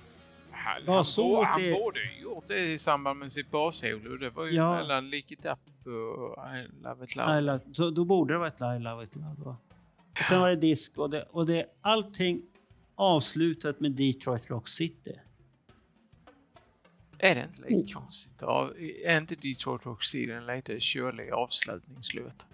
[0.52, 4.18] Han, Ja, han, så han det- borde ju gjort det i samband med sitt bassolo.
[4.18, 4.76] Det var ju Ja.
[4.76, 7.44] mellan Lick It Up och I Love It I Loud.
[7.44, 9.40] love, då, då borde det vara ett I Love It Loud.
[9.40, 9.58] Va?
[10.20, 12.42] Och sen var det disk och, det, och det, allting
[12.96, 15.20] avslutat med Detroit Rock City.
[17.20, 18.02] Är det inte lite Oh.
[18.02, 18.34] konstigt?
[18.40, 18.70] Ja,
[19.04, 22.48] är inte Detroit Rock City en lite körlig avslutningslåt?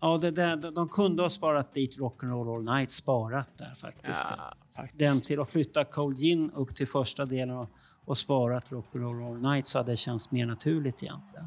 [0.00, 4.22] Ja, det, det, de kunde ha sparat dit Rock'n'Roll All Night sparat där faktiskt.
[4.30, 4.98] Ja, faktiskt.
[4.98, 7.68] den till att flytta Cold Gin upp till första delen och,
[8.04, 11.46] och sparat Rock'n'Roll All Night så hade det känts mer naturligt egentligen.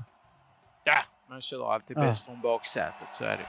[0.83, 2.01] Ja, man kör alltid Ja.
[2.01, 3.45] bäst från baksätet, så är det.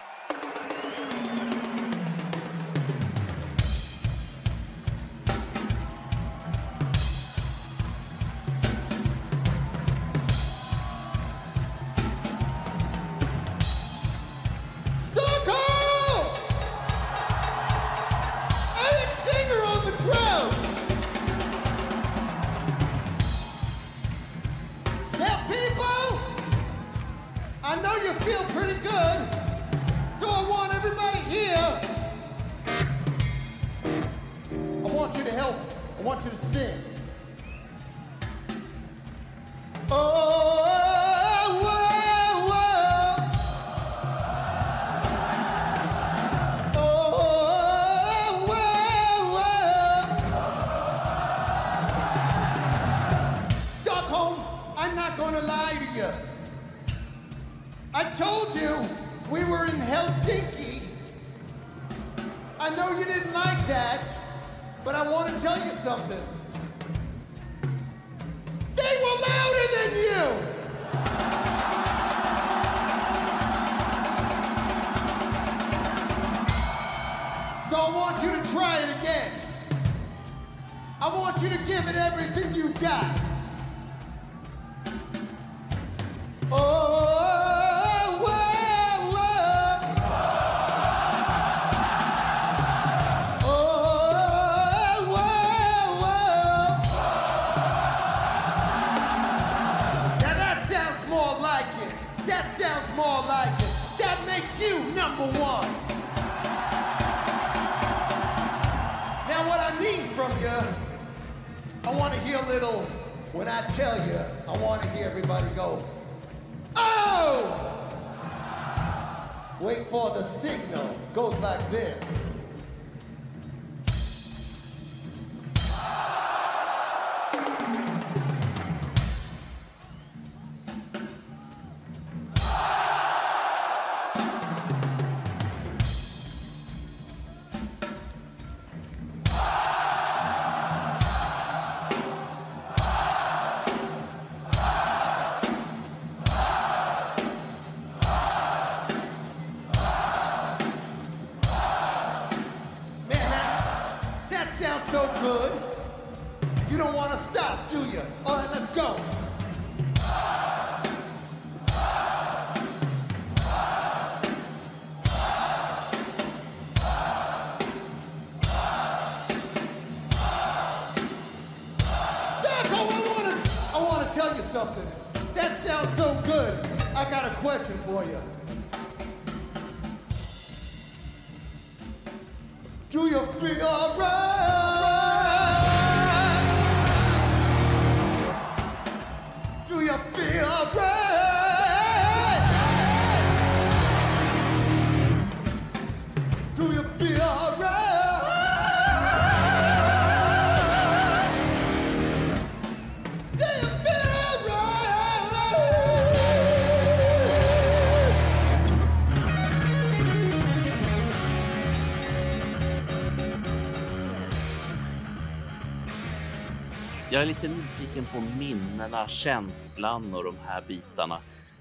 [217.12, 221.18] Jag är lite nyfiken på minnena, känslan och de här bitarna.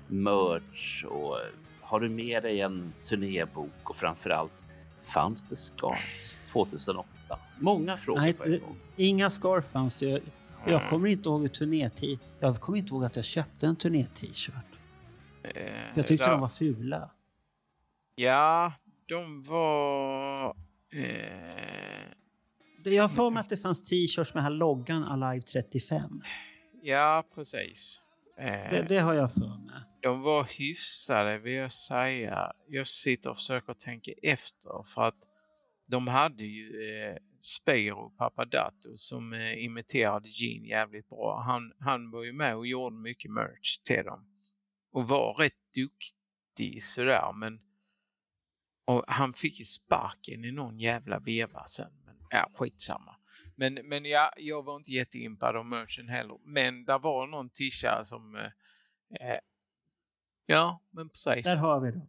[0.07, 1.37] Merch och
[1.81, 4.63] har du med dig en turnébok och framförallt
[5.13, 7.07] fanns det Scars 2008?
[7.59, 8.75] Många frågor Nej, på en gång.
[8.95, 10.05] inga scarf fanns det.
[10.09, 10.21] Jag,
[10.65, 11.89] jag kommer inte ihåg hur turné
[12.39, 14.55] Jag kommer inte ihåg att jag köpte en turné-t-shirt.
[15.43, 15.61] Eh,
[15.95, 17.09] Jag tyckte där- de var fula.
[18.15, 18.73] Ja,
[19.05, 20.45] de var...
[20.93, 21.80] Eh,
[22.83, 26.21] Jag har för mig att det fanns t-shirts med här loggan Alive 35.
[26.81, 28.01] ja, precis.
[28.37, 29.75] Eh, Det, det har jag för mig.
[30.01, 32.51] De var hyfsade vill jag säga.
[32.67, 35.27] Jag sitter och försöker tänka efter för att
[35.87, 41.43] de hade ju eh, Spiro Papadato som eh, imiterade Gene jävligt bra.
[41.45, 44.25] Han, han var ju med och gjorde mycket merch till dem.
[44.93, 47.59] Och var rätt duktig sådär men
[48.87, 51.91] och han fick ju sparken i någon jävla veva sen.
[52.31, 53.15] Ja, skitsamma.
[53.55, 56.37] Men, men ja, jag var inte jätteimpad av merchen heller.
[56.43, 59.39] Men där var någon tisha som eh, eh,
[60.45, 61.45] Ja, men precis.
[61.45, 62.07] Där har vi det.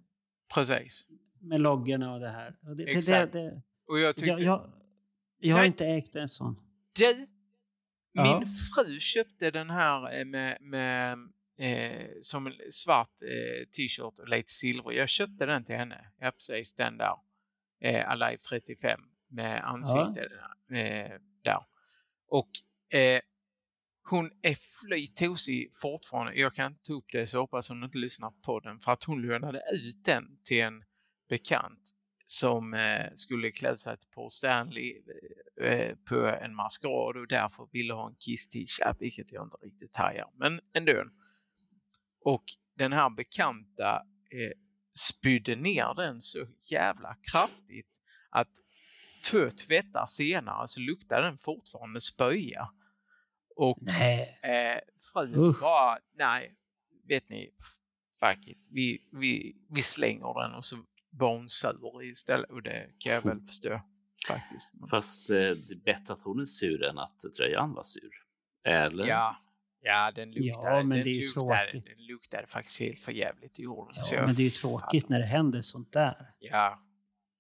[0.55, 1.07] Precis.
[1.41, 2.59] Med loggorna och det här.
[2.63, 3.33] Och det, det, det, Exakt.
[3.33, 4.73] det, Och jag tyckte, jag, jag,
[5.39, 6.57] jag har inte ägt en sån.
[6.93, 7.27] du!
[8.13, 8.39] Ja.
[8.39, 11.19] Min fru köpte den här eh, med, med
[11.59, 14.93] eh, som svart eh, t-shirt och lite silver.
[14.93, 16.11] Jag köpte den till henne.
[16.19, 17.17] Ja, precis den där.
[17.81, 19.01] Eh, Alive 35
[19.33, 20.29] med ansikte
[20.73, 21.61] eh, där.
[22.29, 22.51] Och
[22.99, 23.21] eh,
[24.11, 26.35] hon är flytosig fortfarande.
[26.35, 29.05] Jag kan inte ta upp det så hoppas hon inte lyssnar på den för att
[29.05, 30.85] hon lånade ut den till en
[31.29, 31.95] bekant
[32.27, 35.03] som eh, skulle klä sig till Paul Stanley
[35.61, 39.97] eh, på en maskerad och därför ville ha en Kiss t-shirt, vilket jag inte riktigt
[39.97, 41.05] hajar, men ändå.
[42.25, 42.45] Och
[42.77, 44.59] den här bekanta eh,
[44.99, 48.51] spydde ner den så jävla kraftigt att
[49.31, 52.69] två tvättar senare så luktade den fortfarande spöja.
[53.57, 54.39] Och Nej.
[54.43, 54.81] eh,
[55.13, 55.61] frun Usch.
[55.61, 56.55] bara, nej,
[57.09, 57.51] vet ni,
[58.21, 60.77] fuck it, vi, vi, vi slänger den och så
[61.11, 63.81] var hon sur istället och det kan jag väl förstå
[64.29, 64.71] faktiskt.
[64.91, 68.13] Fast eh, det är bättre att hon är sur än att tröjan var sur.
[68.65, 69.07] Eller?
[69.07, 69.37] ja,
[69.81, 71.87] ja, den luktade, Ja, men den, det är ju luktade tråkigt.
[71.97, 74.03] den luktade faktiskt helt för jävligt i jorden.
[74.13, 76.27] Ja, men det är ju tråkigt när det händer sånt där.
[76.39, 76.83] Ja,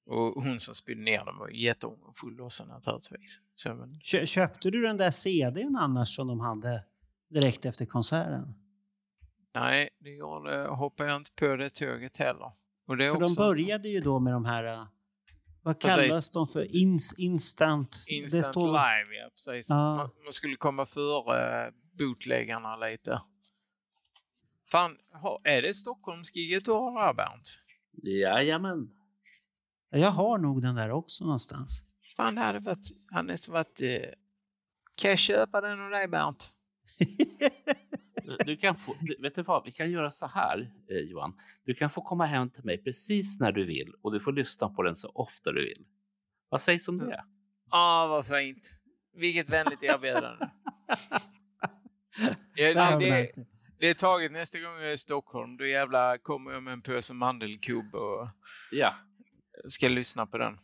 [0.07, 3.40] och hon som spydde ner den var jätteångerfull också naturligtvis.
[3.55, 6.84] Så, men, Kö- Köpte du den där CDn annars som de hade
[7.30, 8.55] direkt efter konserten?
[9.55, 12.53] nej, det gjorde, hoppade jag inte på det tåget heller.
[12.86, 14.64] Och det är För de började ju då med de här...
[14.64, 14.86] äh,
[15.62, 15.96] Vad Precis.
[15.96, 16.76] kallas de för?
[16.76, 18.05] Ins, instant?
[18.09, 19.68] Instant det står, live, ja precis.
[19.68, 19.96] Ja.
[19.96, 23.20] Man, man skulle komma före bootläggarna lite.
[24.70, 24.96] Fan,
[25.44, 27.59] är det Stockholmsgiget du har där Bernt?
[28.03, 28.90] Jajamän.
[29.93, 31.84] Ja, Jag har nog den där också någonstans.
[32.16, 33.80] Fan, det hade varit, hade nästan varit...
[33.82, 34.09] eh,
[34.97, 36.51] kan jag köpa den av dig Bernt?
[38.45, 41.34] Du kan få, vet du vad, vi kan göra så här eh, Johan.
[41.64, 44.68] Du kan få komma hem till mig precis när du vill och du får lyssna
[44.68, 45.84] på den så ofta du vill.
[46.49, 47.24] Vad sägs om det?
[47.70, 48.70] Ah, vad fint.
[49.14, 50.47] Vilket vänligt erbjudande.
[52.57, 53.32] ja, Ja, det,
[53.78, 55.57] det, är taget nästa gång jag är i Stockholm.
[55.57, 58.28] Då jävla kommer jag med en påse mandelkubb och
[58.70, 58.95] Ja.
[59.68, 60.58] Ska lyssna på den.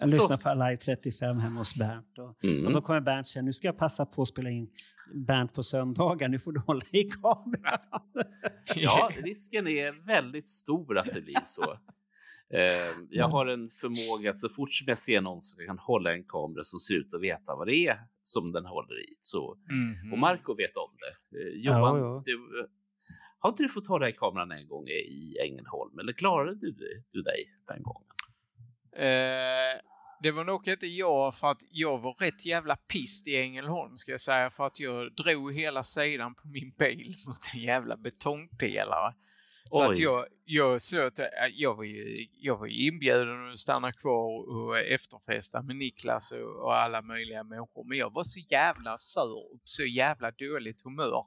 [0.00, 2.18] Jag Så- lyssnar på Alive 35 hemma hos Bernt.
[2.18, 2.66] Och, Mm.
[2.66, 4.70] och då kommer Bernt säga, nu ska jag passa på att spela in
[5.14, 7.78] Bernt på söndagar, nu får du hålla i kameran.
[8.76, 11.72] ja, risken är väldigt stor att det blir så.
[12.54, 16.12] Eh, jag har en förmåga att så fort som jag ser någon som kan hålla
[16.12, 19.14] en kamera som ser ut att veta vad det är som den håller i.
[19.20, 19.56] Så,
[20.02, 20.12] Mhm.
[20.12, 21.38] och Marco vet om det.
[21.38, 22.22] Eh, Johan, Ja, ja.
[22.24, 22.68] Du,
[23.44, 25.98] har inte du fått hålla i kameran en gång i Ängelholm?
[25.98, 28.08] Eller klarade du, du dig den gången?
[28.96, 29.80] Eh,
[30.20, 34.10] det var nog inte jag för att jag var rätt jävla pist i Ängelholm ska
[34.10, 39.14] jag säga för att jag drog hela sidan på min bil mot en jävla betongpelare.
[39.70, 43.58] Så att jag, jag, så att, eh, jag, var ju, jag var ju inbjuden att
[43.58, 47.84] stanna kvar och efterfesta med Niklas och, och alla möjliga människor.
[47.84, 51.24] Men jag var så jävla sur och så jävla dåligt humör.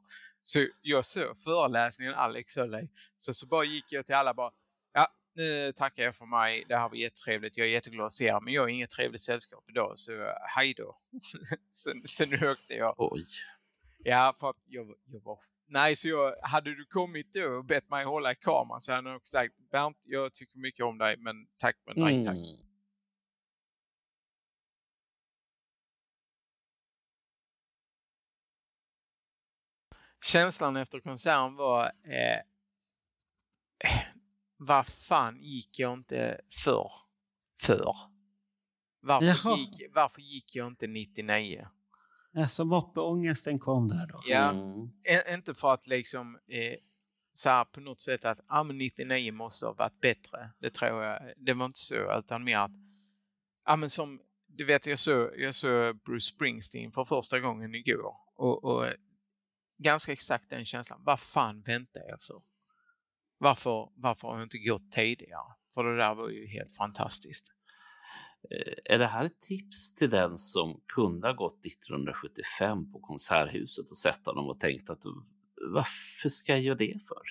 [0.47, 2.89] Så jag såg föreläsningen Alex höll i.
[3.17, 4.51] Så, så bara gick jag till alla bara
[4.93, 6.65] Ja, nu tackar jag för mig.
[6.67, 7.57] Det här var jättetrevligt.
[7.57, 10.11] Jag är jätteglad att se er, men jag har inget trevligt sällskap idag, så
[10.55, 10.95] hej då.
[11.71, 12.95] sen, sen åkte jag.
[12.97, 13.25] Oj.
[13.97, 15.39] Ja, för att jag, jag var...
[15.67, 19.09] Nej, så jag, hade du kommit då och bett mig hålla i kameran så hade
[19.09, 22.37] jag också sagt Bernt, jag tycker mycket om dig, men tack men nej tack.
[22.37, 22.66] Mm.
[30.31, 32.39] Känslan efter konserten var eh,
[34.57, 36.87] vad fan gick jag inte för?
[37.61, 37.91] För?
[39.01, 39.57] Varför, Jaha.
[39.57, 41.67] gick, varför gick jag inte 99?
[42.37, 44.21] Alltså moppeångesten kom där då.
[44.25, 44.89] Ja, Mm.
[45.33, 46.75] inte för att liksom eh,
[47.33, 50.49] så här på något sätt att ah, men 99 måste ha varit bättre.
[50.59, 51.33] Det tror jag.
[51.37, 52.71] Det var inte så utan mer att
[53.63, 58.15] ah, men som du vet jag såg jag såg Bruce Springsteen för första gången igår
[58.35, 58.85] och, och
[59.77, 61.01] ganska exakt den känslan.
[61.03, 62.41] Vad fan väntar jag för?
[63.37, 65.53] Varför, varför har jag inte gått tidigare?
[65.73, 67.47] För det där var ju helt fantastiskt.
[68.51, 73.91] Eh, Är det här ett tips till den som kunde ha gått 1975 på Konserthuset
[73.91, 75.01] och sett honom och tänkt att
[75.73, 77.21] varför ska jag göra det för?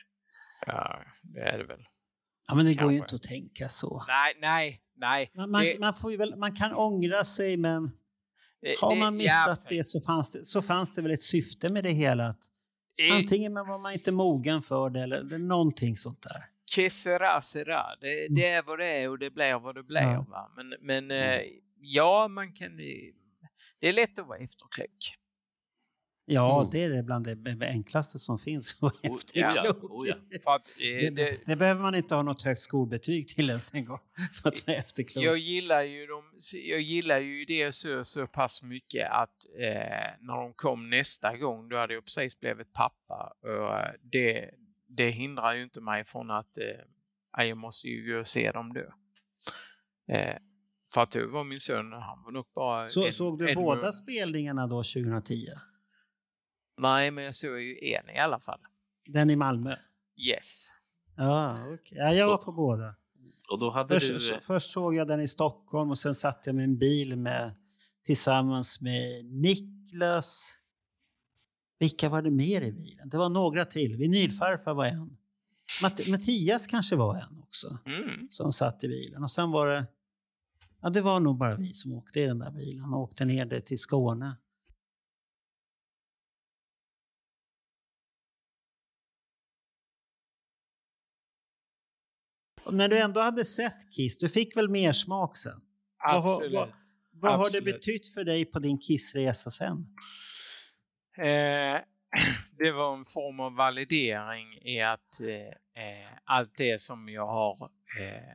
[0.67, 1.85] Ja, det är det väl.
[2.49, 3.17] Ja, men det går ju Kanske.
[3.17, 4.05] inte att tänka så.
[4.09, 5.31] Nej, nej, nej.
[5.35, 7.91] Man, man, Det- man, får ju väl, man kan ångra sig, men
[8.81, 9.69] har det- man ja, missat precis.
[9.69, 12.27] det så fanns det, så fanns det väl ett syfte med det hela.
[12.27, 12.51] Att
[13.13, 16.45] antingen var man inte mogen för det eller, någonting sånt där.
[16.75, 17.83] Que sera, sera.
[18.01, 20.01] Det, det är vad det är och det blir vad det blir.
[20.03, 20.27] Ja.
[20.29, 20.51] Va?
[20.57, 21.41] Men, men eh,
[21.81, 22.81] ja, man kan...
[22.81, 22.87] eh,
[23.79, 25.15] Det är lätt att vara efterklok.
[26.29, 26.71] Ja, Mm.
[26.71, 28.77] det är det bland det enklaste som finns.
[28.81, 30.15] att Oh, ja, oh, ja.
[30.57, 33.85] Eh, Det, det, det, det behöver man inte ha något högt skolbetyg till ens en
[33.85, 33.99] gång
[34.43, 35.25] för att vara efterklok.
[35.25, 36.25] jag, gillar ju dem,
[36.69, 41.69] jag gillar ju det så, så pass mycket att eh, när de kom nästa gång
[41.69, 43.33] då hade jag precis blivit pappa.
[43.43, 44.51] Och eh, det,
[44.89, 46.65] det hindrar ju inte mig från att eh,
[47.37, 48.81] ja, jag måste ju gå och se dem då.
[50.15, 50.37] Eh,
[50.95, 52.89] för att då var min son, han var nog bara...
[52.89, 53.95] Så, en- såg du en båda månad.
[53.95, 55.47] spelningarna då 2010?
[56.79, 58.61] Nej, men jag såg ju en i alla fall.
[59.07, 59.77] Den i Malmö?
[60.17, 60.69] Yes.
[61.17, 61.99] Ja, okej.
[61.99, 62.95] ja, jag var på båda.
[63.51, 64.21] Och då hade Först, du...
[64.21, 67.55] så, först såg jag den i Stockholm och sen satt jag med en bil med,
[68.05, 70.53] tillsammans med Niklas.
[71.79, 73.09] Vilka var det mer i bilen?
[73.09, 73.97] Det var några till.
[73.97, 75.17] Vinylfarfar var en.
[75.83, 78.27] Matt- Mattias kanske var en också Mm.
[78.31, 79.23] som satt i bilen.
[79.23, 79.87] Och sen var det...
[80.81, 83.61] Ja, det var nog bara vi som åkte i den där bilen och åkte ner
[83.61, 84.37] till Skåne.
[92.67, 95.61] Och när du ändå hade sett Kiss, du fick väl mer smak sen?
[96.05, 96.55] Vad har- Absolut.
[96.55, 96.73] vad-
[97.19, 97.65] Vad har det Absolut.
[97.75, 99.87] betytt för dig på din Kissresa sen?
[101.19, 101.81] Eh,
[102.59, 107.57] det var en form av validering i att eh, eh, allt det som jag har
[108.01, 108.33] eh,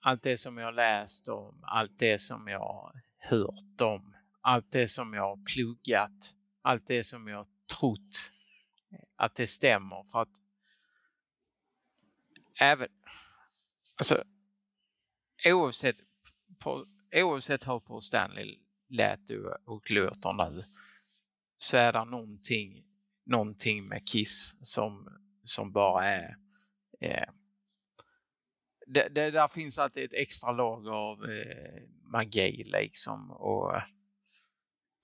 [0.00, 5.14] allt det som jag läst om, allt det som jag hört om, allt det som
[5.14, 7.46] jag har pluggat, allt det som jag
[7.78, 8.30] trott
[8.92, 10.28] eh, att det stämmer för att
[12.60, 12.88] även
[13.98, 14.24] alltså
[15.46, 15.96] oavsett
[16.58, 20.64] på, oavsett hur Paul Stanley lät och, och låter nu
[21.58, 22.84] så är det någonting,
[23.26, 25.08] någonting med Kiss som,
[25.44, 26.36] som bara är...
[27.00, 27.28] Eh,
[28.86, 33.82] det, det där finns alltid ett extra lager av eh, magi liksom och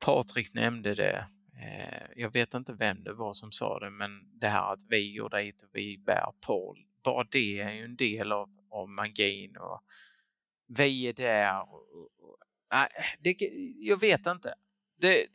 [0.04, 1.26] Patrik nämnde det.
[1.62, 5.14] Eh, jag vet inte vem det var som sa det men det här att vi
[5.14, 6.86] går dit och vi bär Paul.
[7.02, 8.90] Bara det är ju en del av, och
[11.12, 11.74] där.
[11.74, 12.38] Och,
[12.72, 12.88] nej,
[13.20, 13.36] det,
[13.78, 14.55] jag vet inte.
[15.01, 15.26] Det,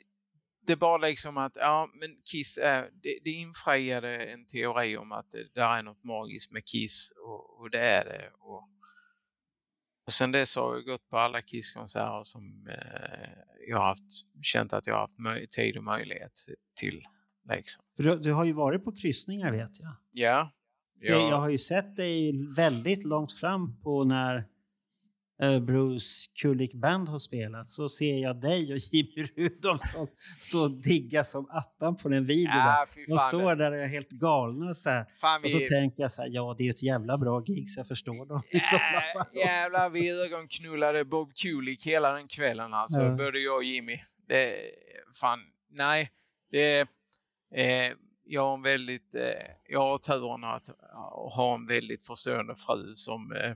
[0.62, 5.12] det är bara liksom att, ja men Kiss är, det, det infriade en teori om
[5.12, 8.32] att det där är något magiskt med Kiss och, och det är det.
[8.40, 8.70] Och,
[10.06, 13.30] och sen dess har jag gått på alla Kiss-konserter som eh,
[13.68, 14.12] jag har haft,
[14.44, 16.32] känt att jag har haft tid och möjlighet
[16.80, 17.04] till.
[17.50, 17.86] Liksom.
[17.96, 19.96] För du, du har ju varit på kryssningar vet jag.
[20.12, 20.52] Ja.
[21.02, 24.46] Jag, jag har ju sett dig väldigt långt fram på när
[25.42, 30.08] eh, Bruce Kulick Band har spelat så ser jag dig och Jimmy Rudolfsson
[30.40, 32.56] stå och digga som attan på den videon.
[32.56, 35.06] Ja, De står där och är helt galna så här.
[35.22, 37.40] Fan, Och så vi- tänker jag så här, ja det är ju ett jävla bra
[37.40, 38.42] gig så jag förstår dem.
[38.52, 39.36] fall också.
[39.38, 43.02] Jävlar, vi ögonknullade Bob Kulik hela den kvällen alltså.
[43.02, 43.16] Ja.
[43.16, 43.98] Både jag och Jimmy.
[44.28, 44.56] Det,
[45.22, 45.40] fan,
[45.72, 46.12] nej.
[46.52, 46.80] Det,
[47.56, 47.94] eh,
[48.32, 50.68] jag har en väldigt, eh, jag har turen att
[51.36, 53.56] ha en väldigt förstående fru som, eh,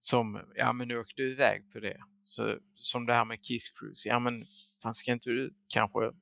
[0.00, 2.00] som, ja men åk du iväg på det.
[2.24, 4.08] Så, som det här med Kiss Cruise.
[4.08, 4.46] Ja men,
[4.82, 6.12] fan ska inte du kanske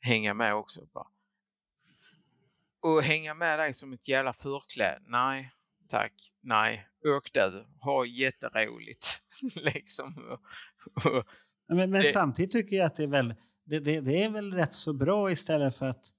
[0.00, 0.80] hänga med också?
[0.94, 1.06] Bara.
[2.82, 5.02] Och hänga med dig som ett jävla förkläde?
[5.06, 5.50] Nej,
[5.88, 6.12] tack.
[6.40, 7.66] Nej, åk du.
[7.80, 9.22] Ha jätteroligt.
[9.54, 10.38] liksom.
[11.68, 13.34] Men, men Det- samtidigt tycker jag att det är väl,
[13.64, 16.14] det, det, det är väl rätt så bra istället för att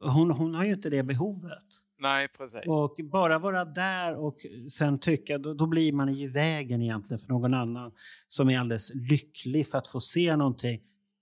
[0.00, 1.64] hon, hon har ju inte det behovet.
[1.98, 2.60] Nej, precis.
[2.66, 4.36] Och bara vara där och
[4.70, 7.92] sen tycka, då, då blir man i vägen egentligen för någon annan
[8.28, 10.80] som är alldeles lycklig för att få se någonting.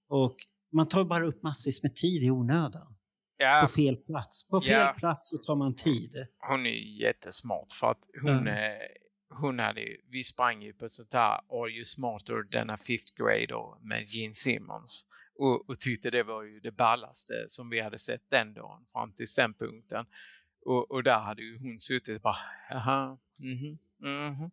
[0.08, 0.36] Och
[0.72, 2.94] man tar bara upp massvis med tid i onödan.
[3.36, 4.48] ja, På fel plats.
[4.48, 4.94] På fel Ja.
[4.98, 6.26] plats så tar man tid.
[6.50, 8.52] hon är ju jättesmart för att hon, Ja.
[8.52, 8.78] eh,
[9.40, 11.30] hon hade ju, vi sprang ju på sånt här
[11.62, 15.04] Are you smarter than a fifth grader med Gene Simmons.
[15.38, 19.12] Och, och tyckte det var ju det ballaste som vi hade sett den dagen fram
[19.12, 20.06] till den punkten.
[20.64, 22.36] Och, och där hade ju hon suttit och bara,
[22.70, 24.50] jaha, mhm, mhm.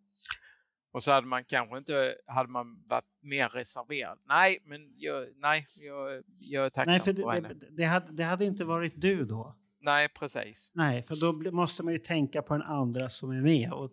[0.92, 4.20] Och så hade man kanske inte, hade man varit mer reserverad.
[4.26, 7.54] Nej, men jag, nej, jag, jag är tacksam Nej, för för det, henne.
[7.54, 9.56] det, det, hade, det hade inte varit du då.
[9.80, 10.72] Nej, precis.
[10.76, 13.72] Nej, för då måste man ju tänka på den andra som är med.
[13.74, 13.92] Och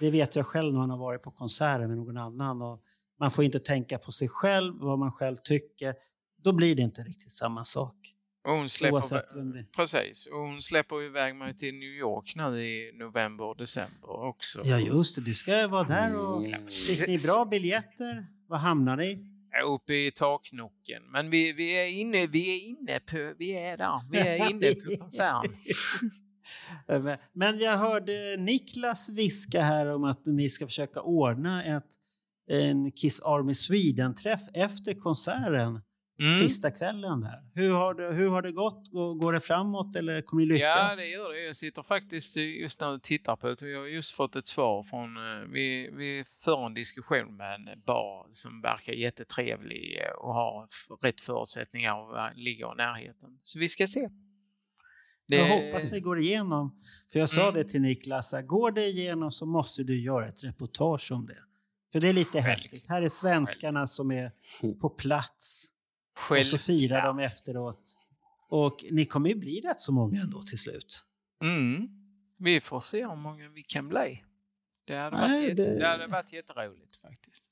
[0.00, 2.62] det vet jag själv när man har varit på konserter med någon annan.
[2.62, 2.82] Och
[3.20, 5.94] man får inte tänka på sig själv, vad man själv tycker.
[6.42, 8.14] Då blir det inte riktigt samma sak.
[8.48, 13.44] Och hon släpper, precis, och hon släpper iväg mig till New York nu i november
[13.44, 14.60] och december också.
[14.64, 15.22] Ja, just det.
[15.22, 16.44] Du ska vara där och...
[16.44, 16.66] Mm.
[16.68, 18.26] Fick ni bra biljetter?
[18.46, 19.24] Var hamnar ni?
[19.66, 21.02] Uppe i taknocken.
[21.12, 24.72] Men vi, vi är inne, vi är inne på, vi är där, vi är inne
[24.72, 25.56] på konserten.
[27.32, 31.88] Men jag hörde Niklas viska här om att ni ska försöka ordna ett,
[32.50, 35.80] en Kiss Army Sweden-träff efter konserten.
[36.20, 36.34] Mm.
[36.34, 37.42] Sista kvällen där.
[37.54, 38.88] Hur har det, hur har det gått?
[38.92, 40.62] Går, går det framåt eller kommer ni lyckas?
[40.76, 41.40] Ja, det gör det.
[41.40, 43.68] Jag sitter faktiskt just nu och tittar på det.
[43.70, 47.82] Jag har just fått ett svar från, eh, vi, vi för en diskussion med en
[47.86, 50.68] bar som verkar jättetrevlig och har
[51.02, 53.38] rätt förutsättningar och ligger i närheten.
[53.40, 54.08] Så vi ska se.
[55.26, 56.82] Jag hoppas det går igenom.
[57.12, 57.54] För jag sa Mm.
[57.54, 61.38] det till Niklas, går det igenom så måste du göra ett reportage om det.
[61.92, 62.44] För det är lite Själv.
[62.44, 62.86] häftigt.
[62.88, 64.32] Här är svenskarna som är
[64.80, 65.66] på plats
[66.30, 67.94] och så firar de efteråt.
[68.48, 71.04] Och ni kommer ju bli rätt så många ändå till slut.
[71.42, 71.88] Mm.
[72.40, 74.24] Vi får se hur många vi kan bli.
[74.86, 75.86] Det hade, Nej, varit, jätte, det- det...
[75.86, 77.44] hade varit jätteroligt faktiskt.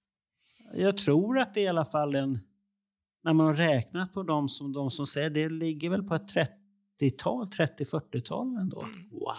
[0.74, 2.38] Jag tror att det är i alla fall en...
[3.22, 6.34] När man har räknat på de som, de som säger det ligger väl på ett
[7.00, 8.80] 30-tal, 30-40-tal ändå.
[9.10, 9.34] Wow.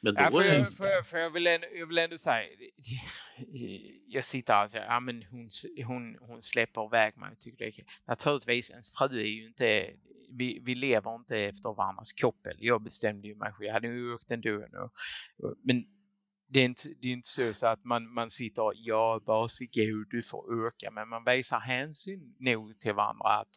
[0.00, 0.56] Men då Ja, för, det...
[0.56, 2.48] jag, för, för jag, vill ändå, jag vill ändå säga,
[4.08, 5.48] jag sitter alltså, ja men hon,
[5.86, 7.84] hon, hon släpper iväg mig och tycker det är.
[8.06, 9.90] Naturligtvis, ens fru är ju inte,
[10.30, 12.54] vi, vi lever inte efter varandras koppel.
[12.58, 14.54] Jag bestämde ju mig själv, jag hade ju åkt ändå.
[14.56, 14.92] Och,
[15.44, 15.84] och, men
[16.48, 20.22] det är inte, det är inte så, så att man, man sitter, ja varsågod du
[20.22, 23.48] får åka, men man visar hänsyn nog till varandra att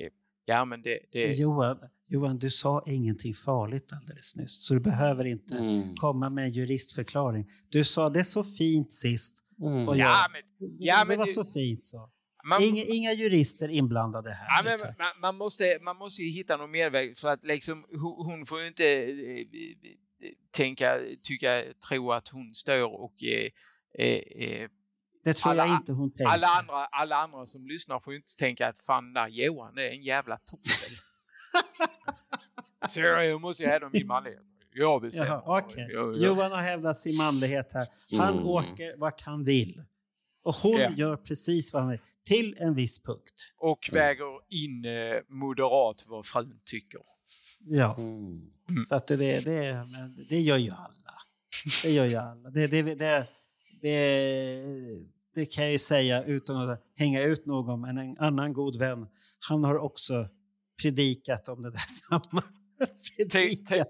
[0.00, 0.12] eh,
[0.44, 1.78] ja men det, det Johan,
[2.12, 5.94] Johan, du sa ingenting farligt alldeles nyss, så du behöver inte Mm.
[5.96, 7.46] komma med en juristförklaring.
[7.68, 9.44] Du sa det så fint sist.
[9.62, 9.88] Mm.
[9.88, 10.42] Och ja jag- men
[10.78, 12.10] Det, Ja, det men var du- så fint så.
[12.44, 14.46] man, Inga, inga jurister inblandade här.
[14.48, 18.26] Ja, men man, man, måste, man måste ju hitta någon medväg för att liksom hon,
[18.26, 19.46] hon får ju inte eh,
[20.56, 23.50] tänka, tycka, tro att hon står och eh,
[24.06, 24.68] eh, eh,
[25.24, 26.32] det tror alla- jag inte hon tänker.
[26.32, 29.88] alla, andra, alla andra som lyssnar får ju inte tänka att fan där Johan det
[29.88, 30.96] är en jävla torsel.
[32.88, 34.42] Så jag måste ju hävda min manlighet.
[34.72, 35.26] Jag bestämmer.
[35.28, 35.88] Jaha, okej.
[35.92, 37.86] Jag- jag- Johan har hävdat sin manlighet här.
[38.18, 38.46] Han Mm.
[38.46, 39.82] åker vart han vill.
[40.42, 40.90] Och hon Ja.
[40.90, 42.00] gör precis vad han vill.
[42.24, 43.54] Till en viss punkt.
[43.58, 47.00] Och väger in eh, moderat vad frun tycker.
[47.58, 48.50] Ja, Mm.
[48.88, 51.14] så att det, det, det, men det gör ju alla.
[51.82, 52.50] Det gör ju alla.
[52.50, 53.26] Det, det, det,
[53.82, 55.04] det,
[55.34, 59.06] det kan jag ju säga utan att hänga ut någon, men en annan god vän,
[59.48, 60.28] han har också
[60.82, 61.78] predikat om det där
[62.10, 62.42] samma.
[63.16, 63.88] predikat.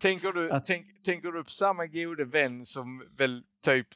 [0.00, 3.86] Tänker du, Att- tänk, tänker du på samma gode vän som väl typ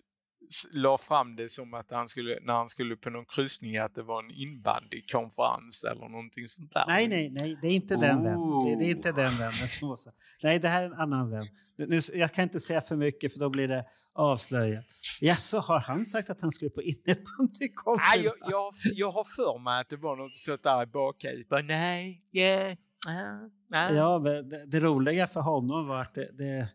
[0.73, 4.03] la fram det som att han skulle, när han skulle på någon kryssning, att det
[4.03, 6.85] var en inbandykonferens eller någonting sånt där?
[6.87, 8.65] Nej, nej, nej, det är inte den vännen.
[8.65, 9.69] Det, det är inte den vännen.
[9.69, 10.11] Så, så.
[10.43, 11.47] Nej, det här är en annan vän.
[11.77, 14.85] Nu, jag kan inte säga för mycket för då blir det avslöjat.
[15.21, 18.11] Ja, så har han sagt att han skulle på innebandykonferens?
[18.15, 21.65] Nej, jag, jag, jag har för mig att det var något sånt där i bakhuvudet.
[21.67, 22.77] Nej, yeah,
[23.07, 23.95] ja, nej.
[23.95, 26.69] Ja, det, det roliga för honom var att det, det,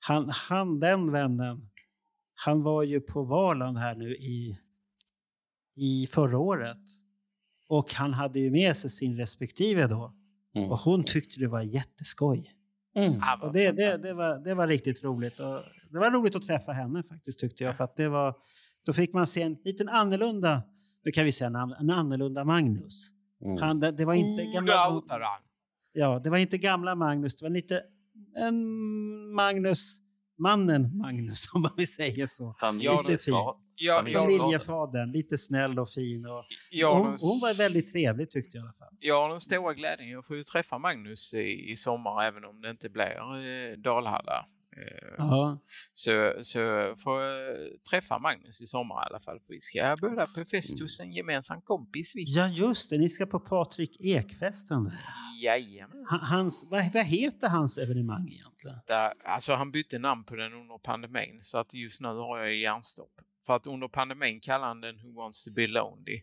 [0.00, 1.70] han, han, den vännen,
[2.44, 4.58] han var ju på Valand här nu i,
[5.76, 6.78] i förra året.
[7.68, 10.14] Och han hade ju med sig sin respektive då.
[10.54, 10.70] Mm.
[10.70, 12.54] Och hon tyckte det var jätteskoj.
[12.96, 13.20] Mm.
[13.42, 15.40] Och det, det, det, var, det var riktigt roligt.
[15.40, 17.76] Och det var roligt att träffa henne faktiskt tyckte jag.
[17.76, 18.36] För att det var,
[18.86, 20.62] då fick man se en liten annorlunda,
[21.04, 23.10] nu kan vi säga namn, en annorlunda Magnus.
[23.44, 23.56] Mm.
[23.56, 24.72] Han, det, det var inte Oh, gamla...
[25.92, 27.82] Ja, det var inte gamla Magnus, det var lite
[28.36, 28.56] en
[29.34, 30.00] Magnus,
[30.38, 32.54] mannen Magnus om man vill säga så.
[33.08, 33.34] Lite fin.
[33.80, 36.26] Ja, Familjefadern, lite snäll och fin.
[36.26, 36.44] Och,
[36.84, 38.96] har hon, hon var väldigt trevlig tyckte jag i alla fall.
[39.00, 40.10] jag har den stora glädjen.
[40.10, 44.46] Jag får ju träffa Magnus i, i sommar även om det inte blir eh, Dalhalla.
[44.76, 45.58] Eh, Ja.
[45.92, 46.58] Så, så
[47.04, 47.56] får jag
[47.90, 49.40] träffa Magnus i sommar i alla fall.
[49.40, 52.12] För vi ska båda på fest hos en gemensam kompis.
[52.16, 52.24] Vi.
[52.26, 54.84] ja, just det, ni ska på Patrik Ekfesten.
[54.84, 54.98] där.
[55.42, 56.06] Jajamän.
[56.22, 58.76] Hans, vad, vad heter hans evenemang egentligen?
[58.86, 62.54] Där, alltså han bytte namn på den under pandemin så att just nu har jag
[62.56, 63.12] hjärnstopp.
[63.46, 66.22] För att under pandemin kallade han den Who Wants To Be Lonely.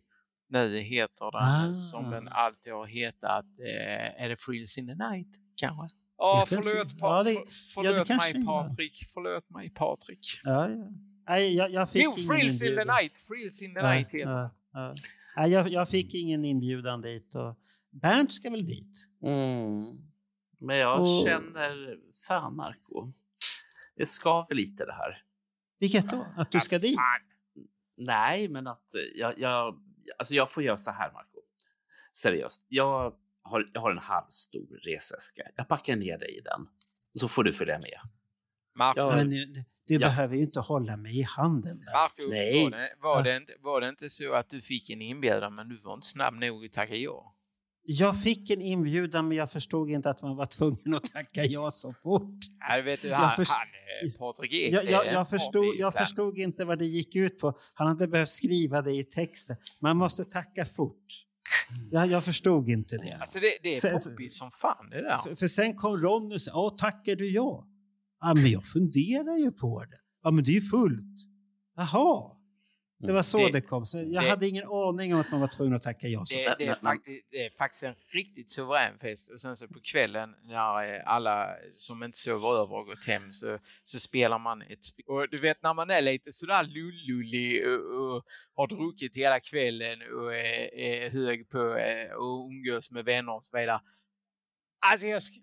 [0.49, 1.73] Nu heter den Ah.
[1.73, 3.45] som den alltid har hetat.
[3.59, 5.95] Eh, är det Frills in the Night kanske?
[6.17, 8.45] Ja, förlåt, pa- Ja, det- för- ja, det förlåt kanske mig.
[8.45, 9.03] Patrik.
[9.13, 10.39] Förlåt mig Patrik.
[10.43, 10.89] Ja, ja.
[11.27, 12.87] Nej, jag, jag fick Jo, ingen Frills in the inbjudan.
[13.01, 13.13] Night.
[13.27, 14.95] Frills in the Ja, Night ja, ja.
[15.37, 17.35] Nej, jag, jag fick ingen inbjudan dit.
[17.35, 17.55] Och
[17.89, 19.07] Bernt ska väl dit?
[19.23, 19.85] Mm.
[20.59, 21.97] Men jag Och- känner,
[22.27, 23.11] fan Marco,
[23.95, 25.21] det skaver lite det här.
[25.79, 26.27] Vilket då?
[26.37, 26.97] Att du ska dit?
[27.97, 29.75] Nej, men att jag, jag,
[30.17, 31.39] alltså jag får göra så här Marco.
[32.13, 33.13] Seriöst, jag
[33.45, 35.43] har, jag har en halvstor resväska.
[35.55, 36.67] Jag packar ner dig i den.
[37.19, 37.99] Så får du följa med.
[38.77, 39.15] Marco, Ja.
[39.15, 39.45] Men nu,
[39.87, 39.99] du Ja.
[39.99, 41.77] behöver ju inte hålla mig i handen.
[41.93, 42.63] Marco Nej.
[42.63, 45.69] var, det, var, det inte, var det inte så att du fick en inbjudan men
[45.69, 47.31] du var inte snabb nog att tacka ja?
[47.87, 51.71] Jag fick en inbjudan men jag förstod inte att man var tvungen att tacka ja
[51.71, 52.39] så fort.
[52.69, 53.67] Ja, vet du, Jag han, först- han
[54.11, 57.39] eh, Patrik Ek, Jag, jag, en jag, förstod, jag förstod inte vad det gick ut
[57.39, 57.59] på.
[57.75, 59.55] Han hade behövt skriva det i texten.
[59.81, 61.05] Man måste tacka fort.
[61.91, 63.17] Jag, jag förstod inte det.
[63.21, 65.17] Alltså det, det Sen- är poppigt som fan det där.
[65.17, 67.67] För, för sen kom Ronny och sa, "Ja, tackar du ja?
[68.21, 69.97] Ja, men jag funderar ju på det.
[70.23, 71.17] Ja, men det är ju fullt.
[71.77, 72.31] Jaha.
[72.99, 73.85] Det var så det, Det- kom.
[73.85, 76.25] Så jag det- hade ingen aning om att man var tvungen att tacka ja.
[76.25, 79.67] Så Det, det, är faktiskt, det är faktiskt en riktigt suverän fest och sen så
[79.67, 84.39] på kvällen när eh, alla som inte sover över har gått hem så, så spelar
[84.39, 88.23] man ett sp- Och du vet när man är lite sådär lullullig och, och
[88.55, 93.43] har druckit hela kvällen och är, är hög på eh, och umgås med vänner och
[93.43, 93.81] så vidare.
[94.91, 95.41] Alltså jag, sk-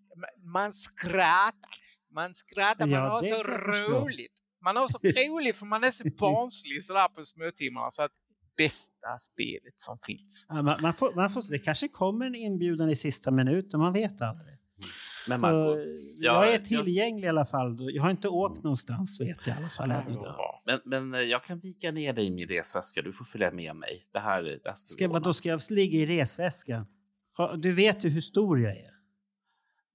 [0.53, 1.83] man skrattar.
[2.15, 4.42] Man skrattar, man Ja, har så roligt.
[4.63, 4.99] Man har så
[5.29, 8.11] roligt för man är så barnslig sådär på småtimmarna så att
[8.57, 10.47] bästa spelet som finns.
[10.49, 13.93] Ja, man, man får, man får, det kanske kommer en inbjudan i sista minuten, man
[13.93, 14.59] vet aldrig.
[15.29, 15.79] Men Så, Marco,
[16.19, 17.77] jag är jag- tillgänglig i alla fall.
[17.95, 19.89] Jag har inte åkt någonstans vet jag i alla fall.
[20.67, 23.03] men, men eh, jag kan vika ner dig i min resväska.
[23.03, 24.03] Du får följa med mig.
[24.13, 26.87] Det här, det här ska Ska, då ska jag ligga i resväskan?
[27.57, 28.91] Du vet ju hur stor jag är.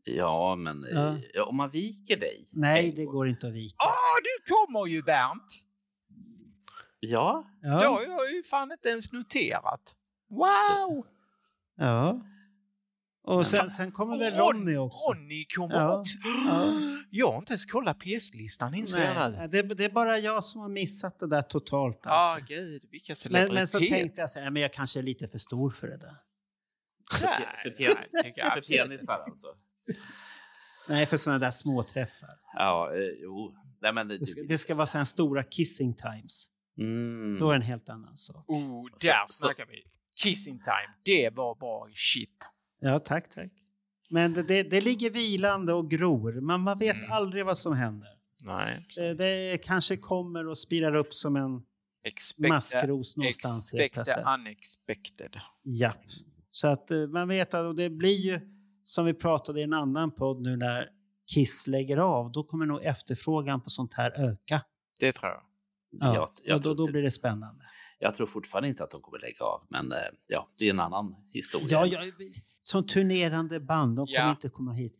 [0.04, 1.18] Ja, men eh, Ja.
[1.34, 2.48] ja, om man viker dig.
[2.54, 3.76] Nej, det går inte att vika.
[3.78, 3.86] Du
[4.48, 5.64] kommer ju Bernt!
[7.00, 9.96] Ja, Det har Ja, jag ju fan inte ens noterat.
[10.30, 11.06] Wow!
[11.78, 12.22] ja.
[13.24, 15.12] Och sen, sen kommer väl Ronny också.
[15.14, 16.18] Ronny kommer Ja, också.
[16.48, 16.74] ja.
[17.12, 19.38] Jag har inte ens kollat PS-listan inser jag nu.
[19.38, 22.00] Nej, det, det är bara jag som har missat det där totalt.
[22.04, 22.46] Ja, Alltså.
[22.48, 25.38] gud, vilka men, men så tänkte jag så här, men jag kanske är lite för
[25.38, 26.16] stor för det där.
[27.22, 29.48] Nej, för, nej, för penisar alltså.
[30.90, 32.30] Nej, för sådana där små träffar.
[32.54, 33.56] Ja, eh, jo.
[33.82, 36.50] Nej, men det, Det ska, det ska vara sådana stora kissing times.
[36.78, 37.40] mm.
[37.40, 38.46] Då är det en helt annan sak.
[38.50, 39.84] Oh, där så- snackar vi.
[40.24, 42.50] Kissing time, det var bra shit.
[42.80, 43.52] Ja, tack, tack.
[44.10, 47.12] Men det, det, det ligger vilande och gror, men man vet Mm.
[47.12, 48.10] aldrig vad som händer.
[48.44, 48.86] Nej.
[48.96, 51.62] Det, det kanske kommer och spirar upp som en
[52.04, 54.26] Expect, maskros någonstans helt expect plötsligt.
[54.26, 55.40] the unexpected.
[55.64, 55.98] Japp.
[56.50, 58.40] Så att eh, man vet att och det blir ju
[58.84, 60.90] som vi pratade i en annan podd nu när
[61.34, 64.62] Kiss lägger av, då kommer nog efterfrågan på sånt här öka.
[65.00, 65.42] Det tror jag.
[65.92, 67.64] Ja, jag, jag, och då, tror då blir det spännande.
[68.00, 69.98] jag tror fortfarande inte att de kommer lägga av, men eh,
[70.28, 71.68] ja, det är en annan historia.
[71.70, 72.00] Ja, ja,
[72.64, 74.30] som turnerande band, de kommer Ja.
[74.30, 74.98] inte komma hit.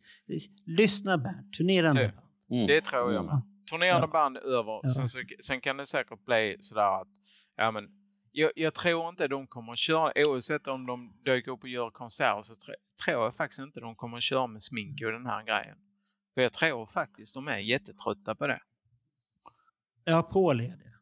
[0.66, 2.08] Lyssna Bernt, turnerande Du.
[2.12, 2.26] band.
[2.50, 2.66] Mm.
[2.66, 3.26] Det tror jag Mm.
[3.26, 3.42] med.
[3.70, 4.10] Turnerande Ja.
[4.12, 4.80] band över.
[4.82, 4.88] Ja.
[4.96, 7.08] Sen, så, sen kan det säkert bli sådär att,
[7.56, 7.84] ja men,
[8.32, 11.90] jag, jag tror inte de kommer att köra, oavsett om de dyker upp och gör
[11.90, 12.70] konserter så tr
[13.04, 15.76] tror jag faktiskt inte de kommer att köra med smink och den här grejen.
[16.38, 18.60] För jag tror faktiskt de är jättetrötta på det.
[20.04, 20.92] Ja, Paul är det.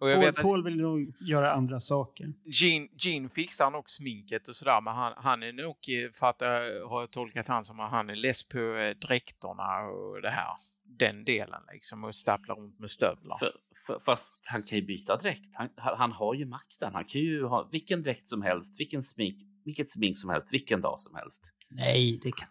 [0.00, 2.32] Och jag Paul, vet att Paul vill nog göra andra saker.
[2.44, 6.36] Gene, Gene fixar nog sminket och sådär men han, han är nog, eh, för att
[6.40, 10.30] jag har jag tolkat han som att han är less på eh, dräkterna och det
[10.30, 10.52] här.
[10.84, 13.38] Den delen liksom och stapplar runt med stövlar.
[13.38, 13.52] För,
[13.86, 15.54] för, fast han kan ju byta dräkt.
[15.54, 16.94] Han, han har ju makten.
[16.94, 20.80] Han kan ju ha vilken dräkt som helst, vilken smink, vilket smink som helst, vilken
[20.80, 21.52] dag som helst.
[21.70, 22.48] Nej, det kan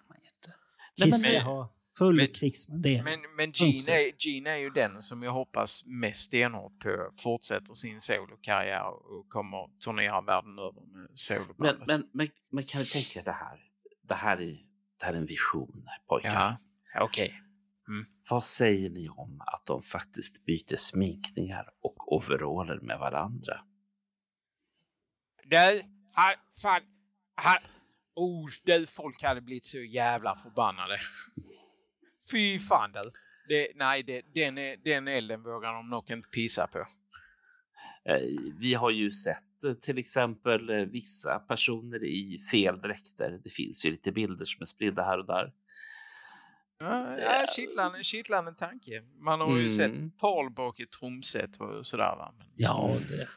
[0.98, 3.04] Kiss men- ska ha full men- krigsmundering.
[3.04, 3.52] Men, men.
[3.52, 8.88] Gene, är, Gene är ju den som jag hoppas mest stenhårt på fortsätter sin solokarriär
[8.90, 11.88] och kommer turnera världen över med Men, solobandet.
[11.88, 13.60] men, men, men kan du tänka det här?
[14.08, 14.58] Det här är,
[15.00, 16.32] det här är en vision, pojkar.
[16.94, 17.40] ja, okej.
[18.30, 23.62] Vad säger ni om att de faktiskt byter sminkningar och overaller med varandra?
[25.46, 25.58] Du,
[26.14, 26.82] han, fan,
[27.36, 27.58] han,
[28.16, 30.98] oh, du, folk hade blivit så jävla förbannade.
[32.32, 33.12] Fy fan du.
[33.50, 36.80] Det, nej, det, den, är, den elden vågar de nog inte pissa på.
[38.06, 38.22] Eh,
[38.60, 43.40] Vi har ju sett eh, till exempel eh, vissa personer i fel dräkter.
[43.44, 45.54] Det finns ju lite bilder som är spridda här och där.
[46.80, 49.02] Ja, ja, kittlande, kittlande tanke.
[49.26, 49.70] Man har ju Mm.
[49.70, 52.34] sett Paul bak i trumset och sådär va.
[52.38, 53.28] Men, Ja, det.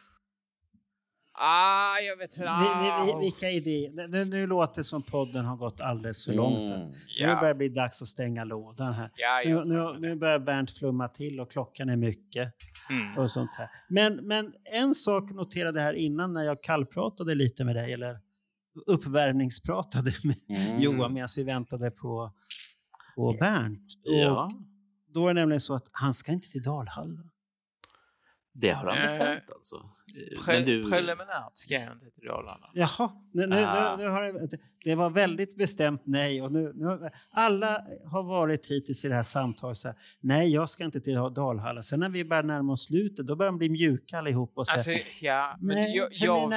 [1.38, 2.42] Ah, jag vet inte.
[2.58, 4.08] Vi, vi, vi, Ah, vilka idéer?
[4.08, 6.70] Nu, nu låter det som podden har gått alldeles för långt.
[6.72, 6.88] Mm.
[6.88, 7.26] Nu Ja.
[7.40, 9.10] börjar det bli dags att stänga lådan här.
[9.16, 12.52] Ja, Nu, jag nu, nu börjar Bernt flumma till och klockan är mycket.
[12.90, 13.18] Mm.
[13.18, 13.68] och sånt här.
[13.88, 18.18] Men, men en sak noterade här innan när jag kallpratade lite med dig, eller
[18.86, 20.80] uppvärmningspratade med Mm.
[20.80, 22.32] Johan medan vi väntade på,
[23.14, 23.92] på Bernt.
[24.02, 27.20] Ja, Och då är det nämligen så att han ska inte till Dalhalla.
[28.60, 29.76] Det har han Eh, bestämt alltså.
[29.76, 32.70] Eh, Pre- du, Preliminärt ska jag inte till Dalarna.
[32.74, 33.96] Jaha, nu, nu, Ah.
[33.96, 36.42] nu, nu har det, det var väldigt bestämt nej.
[36.42, 40.70] Och nu, nu, alla har varit hittills i det här samtalet så här, nej jag
[40.70, 41.82] ska inte till Dalhalla.
[41.82, 44.76] Sen när vi börjar närma oss slutet då börjar de bli mjuka allihop och säga,
[44.96, 46.52] Alltså, ja, men nej, jag, jag,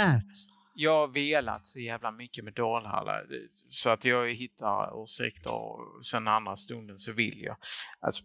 [0.75, 3.21] jag har velat så jävla mycket med Dalhalla
[3.69, 7.55] så att jag hittar ursäkter och sen andra stunden så vill jag.
[7.99, 8.23] Alltså,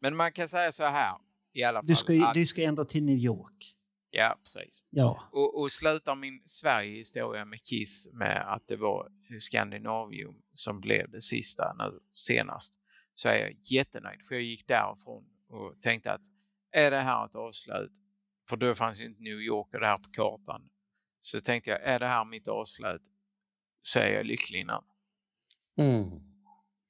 [0.00, 1.12] men man kan säga så här
[1.52, 1.86] i alla fall.
[1.86, 3.74] Du ska, att, du ska ändå till New York.
[4.10, 4.82] Ja, precis.
[4.90, 5.28] Ja.
[5.32, 9.08] Och, och slutar min Sverige-historia med Kiss med att det var
[9.40, 12.74] Scandinavium som blev det sista nu senast
[13.14, 16.22] så är jag jättenöjd för jag gick därifrån och tänkte att
[16.72, 17.92] är det här ett avslut?
[18.48, 20.70] För då fanns ju inte New York och det här på kartan.
[21.20, 23.02] Så tänkte jag, är det här mitt avslut
[23.82, 24.78] så är jag lycklig nu.
[25.84, 26.20] mm.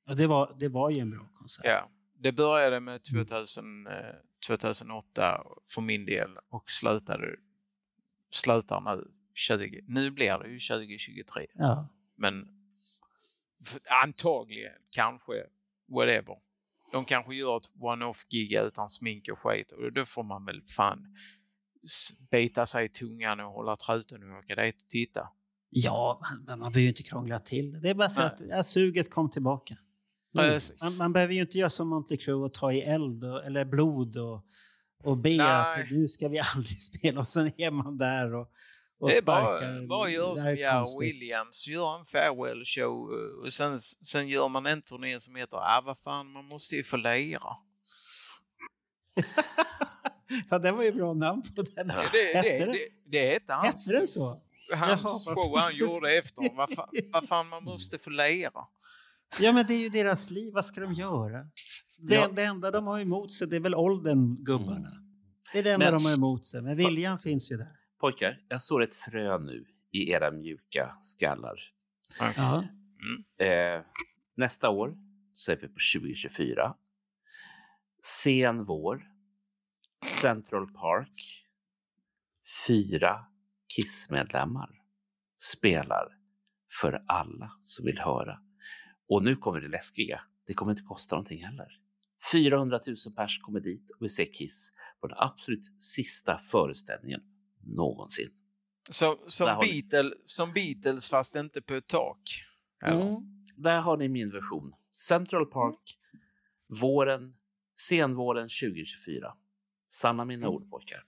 [0.07, 1.65] Ja, det, var, det var ju en bra konsert.
[1.65, 1.91] Ja,
[2.23, 3.93] det började med 2000, eh,
[4.47, 7.37] 2008 för min del och slutade,
[8.31, 11.47] slutar nu 20, nu blir det ju 2023.
[11.55, 11.89] Ja.
[12.17, 12.49] Men
[14.05, 15.33] antagligen, kanske,
[15.89, 16.37] whatever.
[16.93, 21.17] De kanske gör ett one-off-gig utan smink och skit och då får man väl fan
[22.31, 25.29] bita sig i tungan och hålla truten och åka dit och titta.
[25.71, 27.91] Ja, man, man behöver ju inte krångla till det.
[27.91, 29.77] Är bara så att ja, suget kom tillbaka.
[30.35, 30.83] Precis.
[30.83, 33.65] Man, man behöver ju inte göra som Motley Crue och ta i eld och, eller
[33.65, 34.45] blod och,
[35.03, 35.41] och be Nej.
[35.41, 38.49] att nu ska vi aldrig spela och sen är man där och,
[38.99, 39.73] och det är sparkar.
[39.79, 41.09] bara, bara gör som konstigt.
[41.09, 45.57] Williams, gör en farewell show eh, och sen, sen gör man en turné som heter
[45.57, 47.41] ah, vad fan, man måste ju få lira.
[50.51, 51.87] Ja, det var ju bra namn på den.
[51.87, 54.41] Det, det, Hette det, det, det hette hans, Hette den så?
[54.75, 56.57] hans Jaha, show han gjorde efter.
[56.57, 58.65] Vad fan, vad fan man måste få lira.
[59.39, 60.53] Ja, men det är ju deras liv.
[60.53, 61.47] Vad ska de göra?
[61.99, 62.29] Det, Ja.
[62.33, 64.93] det enda de har emot sig det är väl åldern, gubbarna.
[65.53, 66.63] Det är det enda Men- de har emot sig.
[66.63, 67.77] Men viljan finns ju där.
[68.01, 71.59] Pojkar, jag sår ett frö nu i era mjuka skallar.
[72.37, 72.65] Ja.
[73.47, 73.83] Eh,
[74.37, 74.97] nästa år
[75.33, 76.75] så är vi på 2024.
[78.23, 79.07] Sen vår.
[80.21, 81.47] Central Park.
[82.67, 83.27] Fyra
[83.77, 84.71] Kiss-medlemmar
[85.39, 86.09] spelar
[86.81, 88.39] för alla som vill höra.
[89.11, 90.21] Och nu kommer det läskiga.
[90.47, 91.69] Det kommer inte kosta någonting heller.
[92.33, 97.21] 400 000 pers kommer dit och vill se Kiss på den absolut sista föreställningen
[97.65, 98.31] någonsin.
[98.91, 99.61] Så, som.
[99.61, 102.21] Beatles, som Beatles fast inte på ett tak.
[102.85, 103.15] Mm.
[103.57, 104.75] Där har ni min version.
[104.93, 105.99] Central Park,
[106.81, 107.37] våren,
[107.89, 109.35] senvåren 2024.
[109.89, 110.57] Sanna mina Mm.
[110.57, 111.05] ord pojkar.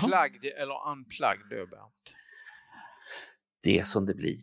[0.00, 2.14] Plugged eller unplugged då Bernt?
[3.62, 4.40] Det är som det blir.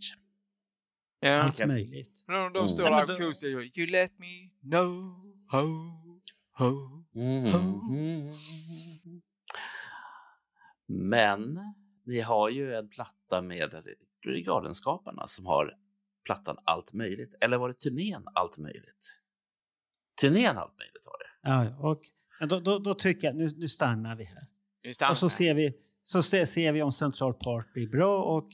[1.23, 1.41] Ja.
[1.41, 2.23] Allt möjligt.
[2.27, 2.69] De, de Mm.
[2.69, 5.15] står där och You let me know
[5.47, 5.67] how,
[6.53, 7.03] how.
[7.15, 8.27] Mm.
[10.87, 11.59] Men
[12.05, 13.71] ni har ju en platta med
[14.45, 15.77] Galenskaparna som har
[16.25, 17.35] plattan Allt möjligt.
[17.41, 19.17] Eller var det turnén Allt möjligt?
[20.21, 21.49] Turnén Allt möjligt var det.
[21.49, 22.01] Ja, och,
[22.49, 24.43] då, då, då tycker jag, nu, nu stannar vi här.
[24.83, 25.73] Nu stannar Och så ser vi,
[26.03, 28.23] så ser, ser vi om Central Park blir bra.
[28.23, 28.47] Och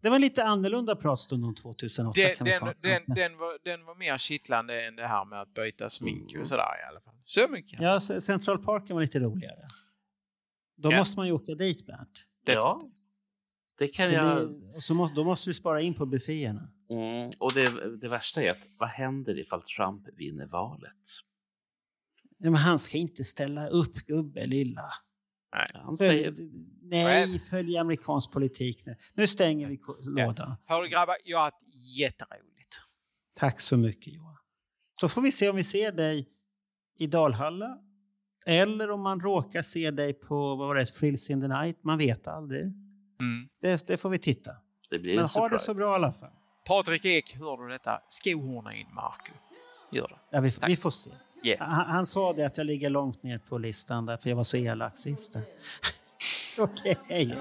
[0.00, 3.94] det var lite annorlunda pratstund om 2008 den, kan den, den, den, var, den var
[3.94, 7.14] mer kittlande än det här med att byta smink och sådär i alla fall.
[7.24, 7.80] Så mycket.
[7.80, 9.62] Ja, Central Park var lite roligare.
[10.76, 10.98] Då Ja.
[10.98, 12.24] måste man ju åka dit, Bernt.
[12.46, 12.80] Ja,
[13.78, 14.48] det kan Det jag...
[14.48, 16.68] blir, och så må, då måste du spara in på bufféerna.
[16.90, 21.00] Mm, och det, det värsta är att vad händer ifall Trump vinner valet?
[22.38, 24.84] Ja, men han ska inte ställa upp, gubbe lilla.
[25.74, 26.34] Han Följ, säger,
[26.90, 28.96] nej, följ amerikansk politik nu.
[29.14, 30.56] Nu stänger vi lådan.
[30.66, 31.62] Hörru grabbar, jag har haft
[31.96, 32.78] jätteroligt.
[33.36, 34.36] Tack så mycket, Johan.
[35.00, 36.28] Så får vi se om vi ser dig
[36.98, 37.78] i Dalhalla.
[38.46, 41.84] Eller om man råkar se dig på vad var det, Frills in the night.
[41.84, 42.62] Man vet aldrig.
[42.62, 43.48] Mm.
[43.60, 44.50] Det, det får vi titta.
[44.90, 46.30] det blir Men en ha det så bra i alla fall.
[46.66, 48.02] Patrik Ek, hör du detta?
[48.08, 49.32] Skohorna in Marco.
[49.92, 50.18] Gör det.
[50.30, 51.10] Ja, vi, vi får se.
[51.42, 51.68] Yeah.
[51.68, 54.44] Han, han sa det att jag ligger långt ner på listan där, för jag var
[54.44, 55.36] så elak sist.
[56.66, 56.96] Där.
[57.08, 57.26] Hey.
[57.26, 57.38] hej.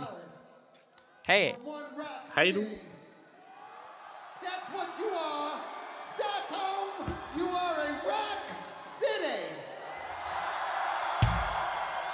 [1.26, 1.56] Hej!
[1.66, 2.62] One rock Hej då!
[4.42, 5.60] That's what you are.
[6.14, 8.44] Stockholm, you are a rock
[8.82, 9.42] city.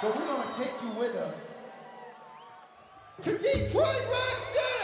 [0.00, 1.48] So we're going to take you with us
[3.22, 4.75] to Detroit Rock City.